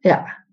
Ja. 0.00 0.44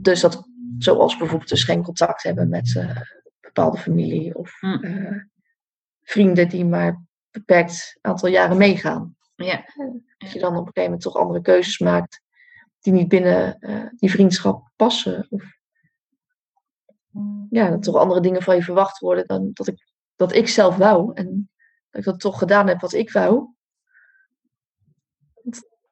Dus 0.00 0.20
dat, 0.20 0.47
zoals 0.78 1.16
bijvoorbeeld 1.16 1.50
dus 1.50 1.64
geen 1.64 1.82
contact 1.82 2.22
hebben 2.22 2.48
met 2.48 2.74
uh, 2.74 3.00
bepaalde 3.40 3.78
familie 3.78 4.34
of 4.34 4.60
hm. 4.60 4.84
uh, 4.84 5.22
vrienden 6.02 6.48
die 6.48 6.64
maar 6.64 6.86
een 6.86 7.08
beperkt 7.30 7.98
aantal 8.00 8.28
jaren 8.28 8.56
meegaan. 8.56 9.16
Ja. 9.34 9.64
Dat 10.18 10.32
je 10.32 10.38
dan 10.38 10.50
op 10.50 10.66
een 10.66 10.72
gegeven 10.72 10.82
moment 10.82 11.00
toch 11.00 11.16
andere 11.16 11.40
keuzes 11.40 11.78
maakt 11.78 12.20
die 12.80 12.92
niet 12.92 13.08
binnen 13.08 13.56
uh, 13.60 13.86
die 13.96 14.10
vriendschap 14.10 14.70
passen. 14.76 15.26
Of 15.30 15.44
ja, 17.50 17.70
dat 17.70 17.82
toch 17.82 17.96
andere 17.96 18.20
dingen 18.20 18.42
van 18.42 18.54
je 18.56 18.62
verwacht 18.62 18.98
worden 18.98 19.26
dan 19.26 19.50
dat 19.52 19.66
ik, 19.66 19.86
dat 20.16 20.32
ik 20.32 20.48
zelf 20.48 20.76
wou. 20.76 21.10
En 21.14 21.50
dat 21.90 22.00
ik 22.00 22.04
dat 22.04 22.20
toch 22.20 22.38
gedaan 22.38 22.68
heb 22.68 22.80
wat 22.80 22.92
ik 22.92 23.12
wou. 23.12 23.54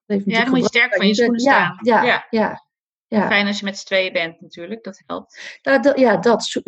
Ja, 0.06 0.42
dan 0.42 0.50
moet 0.50 0.58
je 0.58 0.64
sterk 0.64 0.94
van 0.94 1.06
je 1.06 1.14
schoenen 1.14 1.40
staan. 1.40 1.78
Ja, 1.82 2.02
ja, 2.02 2.04
ja. 2.04 2.26
ja. 2.30 2.65
Fijn 3.08 3.46
als 3.46 3.58
je 3.58 3.64
met 3.64 3.78
z'n 3.78 3.86
tweeën 3.86 4.12
bent 4.12 4.40
natuurlijk, 4.40 4.84
dat 4.84 5.02
helpt. 5.06 5.58
Nou, 5.62 5.82
dat, 5.82 5.98
ja, 5.98 6.16
dat, 6.16 6.60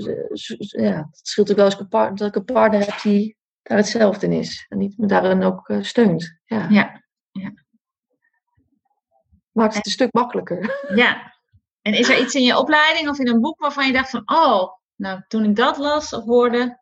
ja, 0.57 1.09
het 1.11 1.21
scheelt 1.23 1.51
ook 1.51 1.57
wel 1.57 1.65
eens 1.65 1.77
dat 2.19 2.21
ik 2.21 2.35
een 2.35 2.45
partner 2.45 2.85
heb 2.85 3.01
die 3.03 3.37
daar 3.63 3.79
hetzelfde 3.79 4.27
in 4.27 4.33
is. 4.33 4.67
En 4.69 4.79
niet 4.79 4.99
me 4.99 5.07
daarin 5.07 5.43
ook 5.43 5.69
uh, 5.69 5.83
steunt. 5.83 6.39
Ja. 6.45 6.67
Ja, 6.69 7.05
ja. 7.31 7.53
Maakt 9.53 9.75
het 9.75 9.85
en, 9.85 9.91
een 9.91 9.97
stuk 9.97 10.13
makkelijker. 10.13 10.87
Ja. 10.95 11.35
En 11.83 11.95
is 11.95 12.09
er 12.09 12.21
iets 12.21 12.35
in 12.35 12.43
je 12.43 12.59
opleiding 12.59 13.09
of 13.09 13.19
in 13.19 13.29
een 13.29 13.41
boek 13.41 13.61
waarvan 13.61 13.87
je 13.87 13.93
dacht 13.93 14.11
van... 14.11 14.23
Oh, 14.25 14.73
nou, 14.97 15.23
toen 15.29 15.45
ik 15.45 15.57
dat 15.57 15.79
las 15.79 16.13
of 16.13 16.25
hoorde... 16.25 16.81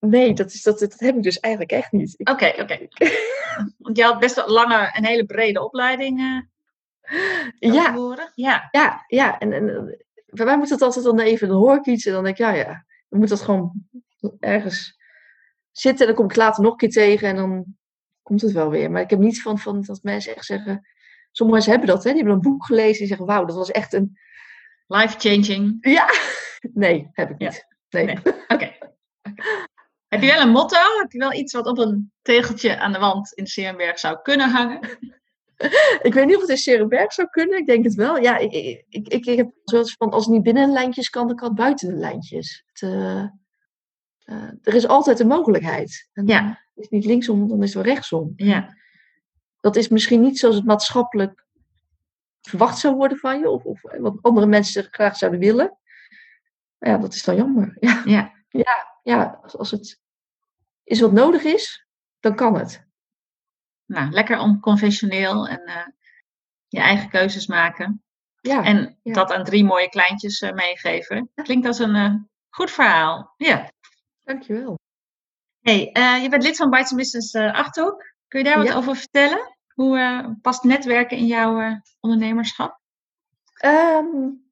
Nee, 0.00 0.32
dat, 0.32 0.52
is, 0.52 0.62
dat, 0.62 0.78
dat 0.78 0.98
heb 0.98 1.16
ik 1.16 1.22
dus 1.22 1.40
eigenlijk 1.40 1.72
echt 1.72 1.92
niet. 1.92 2.18
Oké, 2.18 2.46
oké. 2.46 2.62
Okay. 2.62 2.88
Want 3.78 3.96
je 3.96 4.02
had 4.02 4.18
best 4.18 4.34
wel 4.34 4.48
lange, 4.48 4.90
een 4.96 5.04
hele 5.04 5.24
brede 5.24 5.64
opleiding 5.64 6.20
uh, 6.20 6.40
ja. 7.58 7.94
horen. 7.94 8.32
Ja, 8.34 8.68
ja, 8.70 9.04
ja. 9.06 9.38
En, 9.38 9.52
en 9.52 9.96
bij 10.26 10.44
mij 10.44 10.56
moet 10.56 10.70
het 10.70 10.82
altijd 10.82 11.04
dan 11.04 11.20
even, 11.20 11.48
dan 11.48 11.56
hoor 11.56 11.76
ik 11.76 11.86
iets 11.86 12.06
en 12.06 12.12
dan 12.12 12.24
denk 12.24 12.38
ik, 12.38 12.44
ja, 12.44 12.52
ja. 12.52 12.86
Dan 13.08 13.18
moet 13.18 13.28
dat 13.28 13.40
gewoon 13.40 13.72
ergens 14.40 14.96
zitten 15.70 16.00
en 16.00 16.06
dan 16.06 16.14
kom 16.14 16.30
ik 16.30 16.36
later 16.36 16.62
nog 16.62 16.72
een 16.72 16.78
keer 16.78 16.90
tegen 16.90 17.28
en 17.28 17.36
dan 17.36 17.64
komt 18.22 18.40
het 18.40 18.52
wel 18.52 18.70
weer. 18.70 18.90
Maar 18.90 19.02
ik 19.02 19.10
heb 19.10 19.18
niet 19.18 19.42
van, 19.42 19.58
van 19.58 19.82
dat 19.82 20.02
mensen 20.02 20.36
echt 20.36 20.44
zeggen, 20.44 20.88
sommige 21.32 21.58
mensen 21.58 21.70
hebben 21.78 21.94
dat, 21.94 22.04
hè? 22.04 22.10
die 22.10 22.18
hebben 22.18 22.36
een 22.36 22.50
boek 22.50 22.64
gelezen 22.64 23.00
en 23.00 23.06
zeggen, 23.06 23.26
wauw, 23.26 23.44
dat 23.44 23.56
was 23.56 23.70
echt 23.70 23.92
een... 23.92 24.18
Life-changing. 24.86 25.76
Ja, 25.80 26.06
nee, 26.84 27.08
heb 27.12 27.30
ik 27.30 27.38
niet. 27.38 27.66
Ja. 27.88 28.00
Nee. 28.00 28.18
Oké. 28.18 28.28
Okay. 28.48 28.78
Okay. 29.28 29.66
Heb 30.08 30.20
je 30.20 30.26
wel 30.26 30.40
een 30.40 30.50
motto? 30.50 30.78
Heb 30.98 31.12
je 31.12 31.18
wel 31.18 31.32
iets 31.32 31.52
wat 31.52 31.66
op 31.66 31.78
een 31.78 32.12
tegeltje 32.22 32.78
aan 32.78 32.92
de 32.92 32.98
wand 32.98 33.32
in 33.32 33.46
Serenberg 33.46 33.98
zou 33.98 34.18
kunnen 34.22 34.50
hangen? 34.50 34.80
ik 36.02 36.14
weet 36.14 36.26
niet 36.26 36.34
of 36.34 36.40
het 36.40 36.50
in 36.50 36.56
Serenberg 36.56 37.12
zou 37.12 37.28
kunnen. 37.28 37.58
Ik 37.58 37.66
denk 37.66 37.84
het 37.84 37.94
wel. 37.94 38.16
Ja, 38.16 38.38
ik, 38.38 38.52
ik, 38.52 39.08
ik, 39.08 39.26
ik 39.26 39.36
heb 39.36 39.50
zoiets 39.64 39.94
van, 39.96 40.10
als 40.10 40.24
het 40.24 40.34
niet 40.34 40.42
binnen 40.42 40.66
de 40.66 40.72
lijntjes 40.72 41.10
kan, 41.10 41.26
dan 41.26 41.36
kan 41.36 41.48
het 41.48 41.56
buiten 41.56 41.88
de 41.88 41.94
lijntjes. 41.94 42.64
Het, 42.66 42.82
uh, 42.82 43.24
uh, 44.24 44.50
er 44.62 44.74
is 44.74 44.86
altijd 44.86 45.20
een 45.20 45.26
mogelijkheid. 45.26 46.08
En 46.12 46.26
ja. 46.26 46.46
Het 46.74 46.84
is 46.84 46.88
niet 46.88 47.04
linksom, 47.04 47.48
dan 47.48 47.62
is 47.62 47.74
het 47.74 47.84
wel 47.84 47.94
rechtsom. 47.94 48.32
Ja. 48.36 48.76
Dat 49.60 49.76
is 49.76 49.88
misschien 49.88 50.20
niet 50.20 50.38
zoals 50.38 50.54
het 50.54 50.64
maatschappelijk 50.64 51.46
verwacht 52.40 52.78
zou 52.78 52.96
worden 52.96 53.18
van 53.18 53.38
je, 53.38 53.50
of, 53.50 53.64
of 53.64 53.80
wat 53.82 54.18
andere 54.20 54.46
mensen 54.46 54.88
graag 54.90 55.16
zouden 55.16 55.40
willen. 55.40 55.78
Maar 56.78 56.90
ja, 56.90 56.98
dat 56.98 57.14
is 57.14 57.24
dan 57.24 57.36
jammer. 57.36 57.76
Ja, 57.80 58.02
ja. 58.16 58.32
ja, 58.48 59.00
ja 59.02 59.38
als, 59.42 59.56
als 59.56 59.70
het 59.70 60.00
is 60.84 61.00
wat 61.00 61.12
nodig 61.12 61.42
is, 61.44 61.86
dan 62.20 62.34
kan 62.34 62.54
het. 62.58 62.87
Nou, 63.88 64.10
lekker 64.10 64.38
onconventioneel 64.38 65.46
en 65.46 65.62
uh, 65.66 65.86
je 66.66 66.80
eigen 66.80 67.08
keuzes 67.08 67.46
maken. 67.46 68.02
Ja, 68.40 68.64
en 68.64 68.98
dat 69.02 69.32
aan 69.32 69.44
drie 69.44 69.64
mooie 69.64 69.88
kleintjes 69.88 70.40
uh, 70.40 70.52
meegeven. 70.52 71.30
Klinkt 71.34 71.66
als 71.66 71.78
een 71.78 71.94
uh, 71.94 72.14
goed 72.48 72.70
verhaal. 72.70 73.34
Ja. 73.36 73.72
Dankjewel. 74.24 74.78
Hey, 75.60 75.90
je 76.22 76.28
bent 76.28 76.42
lid 76.42 76.56
van 76.56 76.70
Bites 76.70 76.94
Business 76.94 77.34
Achterhoek. 77.34 78.14
Kun 78.28 78.38
je 78.38 78.44
daar 78.44 78.58
wat 78.58 78.72
over 78.72 78.96
vertellen? 78.96 79.56
Hoe 79.74 80.36
past 80.42 80.62
netwerken 80.62 81.16
in 81.16 81.26
jouw 81.26 81.80
ondernemerschap? 82.00 82.80
Um, 83.64 84.48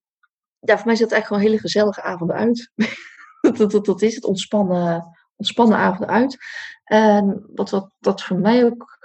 ja, 0.60 0.76
voor 0.76 0.86
mij 0.86 0.96
ziet 0.96 1.04
het 1.04 1.12
eigenlijk 1.12 1.26
gewoon 1.26 1.42
hele 1.42 1.58
gezellige 1.58 2.02
avonden 2.02 2.36
uit. 2.36 2.72
dat, 3.58 3.70
dat, 3.70 3.84
dat, 3.84 4.02
is 4.02 4.14
het, 4.14 4.24
ontspannen, 4.24 5.16
ontspannen 5.36 5.78
avonden 5.78 6.08
uit. 6.08 6.36
En 6.84 7.46
wat, 7.54 7.70
wat 7.70 7.90
dat 7.98 8.22
voor 8.22 8.38
mij 8.38 8.64
ook 8.64 8.95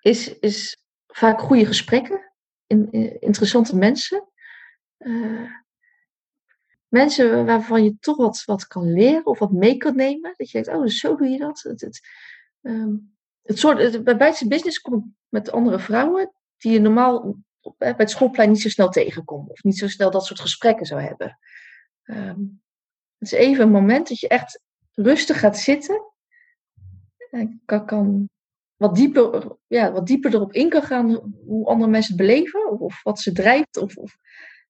is, 0.00 0.38
is 0.38 0.84
vaak 1.06 1.40
goede 1.40 1.66
gesprekken. 1.66 2.32
In, 2.66 2.92
interessante 3.20 3.76
mensen. 3.76 4.28
Uh, 4.98 5.50
mensen 6.88 7.46
waarvan 7.46 7.84
je 7.84 7.96
toch 8.00 8.16
wat, 8.16 8.42
wat 8.44 8.66
kan 8.66 8.92
leren 8.92 9.26
of 9.26 9.38
wat 9.38 9.52
mee 9.52 9.76
kan 9.76 9.96
nemen. 9.96 10.34
Dat 10.36 10.50
je 10.50 10.62
denkt, 10.62 10.78
oh, 10.78 10.86
zo 10.86 11.16
doe 11.16 11.28
je 11.28 11.38
dat. 11.38 11.60
Het, 11.62 11.80
het, 11.80 12.00
um, 12.60 13.16
het 13.42 13.58
soort, 13.58 13.78
het, 13.78 14.04
bij 14.04 14.16
Business 14.46 14.80
kom 14.80 14.94
ik 14.94 15.04
met 15.28 15.50
andere 15.50 15.78
vrouwen 15.78 16.32
die 16.56 16.72
je 16.72 16.80
normaal 16.80 17.36
bij 17.78 17.94
het 17.96 18.10
schoolplein 18.10 18.50
niet 18.50 18.60
zo 18.60 18.68
snel 18.68 18.88
tegenkomt. 18.88 19.50
Of 19.50 19.62
niet 19.62 19.78
zo 19.78 19.88
snel 19.88 20.10
dat 20.10 20.26
soort 20.26 20.40
gesprekken 20.40 20.86
zou 20.86 21.00
hebben. 21.00 21.38
Um, 22.04 22.62
het 23.18 23.32
is 23.32 23.38
even 23.38 23.64
een 23.64 23.70
moment 23.70 24.08
dat 24.08 24.18
je 24.18 24.28
echt 24.28 24.60
rustig 24.92 25.40
gaat 25.40 25.58
zitten. 25.58 26.02
En 27.30 27.62
kan 27.64 28.28
wat, 28.80 28.94
dieper, 28.94 29.56
ja, 29.66 29.92
wat 29.92 30.06
dieper 30.06 30.34
erop 30.34 30.52
in 30.52 30.68
kan 30.68 30.82
gaan 30.82 31.34
hoe 31.46 31.66
andere 31.66 31.90
mensen 31.90 32.16
het 32.16 32.26
beleven. 32.26 32.70
Of, 32.70 32.80
of 32.80 33.02
wat 33.02 33.20
ze 33.20 33.32
drijft. 33.32 33.76
Of, 33.76 33.96
of, 33.96 34.16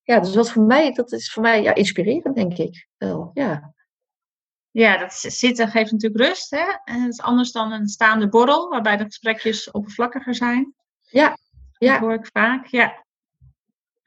ja, 0.03 0.21
dus 0.21 0.35
wat 0.35 0.51
voor 0.51 0.63
mij, 0.63 0.93
dat 0.93 1.13
is 1.13 1.33
voor 1.33 1.43
mij 1.43 1.63
ja, 1.63 1.75
inspirerend, 1.75 2.35
denk 2.35 2.59
ik. 2.59 2.89
Wel, 2.97 3.31
ja. 3.35 3.75
Ja, 4.71 4.97
dat 4.97 5.13
zitten 5.13 5.69
geeft 5.69 5.93
natuurlijk 5.93 6.25
rust. 6.25 6.51
Hè? 6.51 6.65
En 6.85 7.03
het 7.03 7.13
is 7.13 7.21
anders 7.21 7.53
dan 7.53 7.73
een 7.73 7.89
staande 7.89 8.29
borrel, 8.29 8.69
waarbij 8.69 8.97
de 8.97 9.05
gesprekjes 9.05 9.71
oppervlakkiger 9.71 10.35
zijn. 10.35 10.75
Ja, 11.01 11.39
ja. 11.79 11.93
Dat 11.93 12.01
hoor 12.01 12.15
ik 12.15 12.29
vaak, 12.33 12.67
ja. 12.67 13.05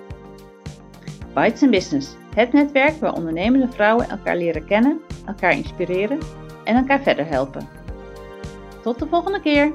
Bites 1.34 1.70
Business, 1.70 2.16
het 2.34 2.52
netwerk 2.52 3.00
waar 3.00 3.14
ondernemende 3.14 3.68
vrouwen 3.68 4.08
elkaar 4.08 4.36
leren 4.36 4.66
kennen, 4.66 5.00
elkaar 5.26 5.52
inspireren 5.52 6.18
en 6.64 6.76
elkaar 6.76 7.02
verder 7.02 7.26
helpen. 7.26 7.68
Tot 8.82 8.98
de 8.98 9.06
volgende 9.06 9.40
keer! 9.40 9.72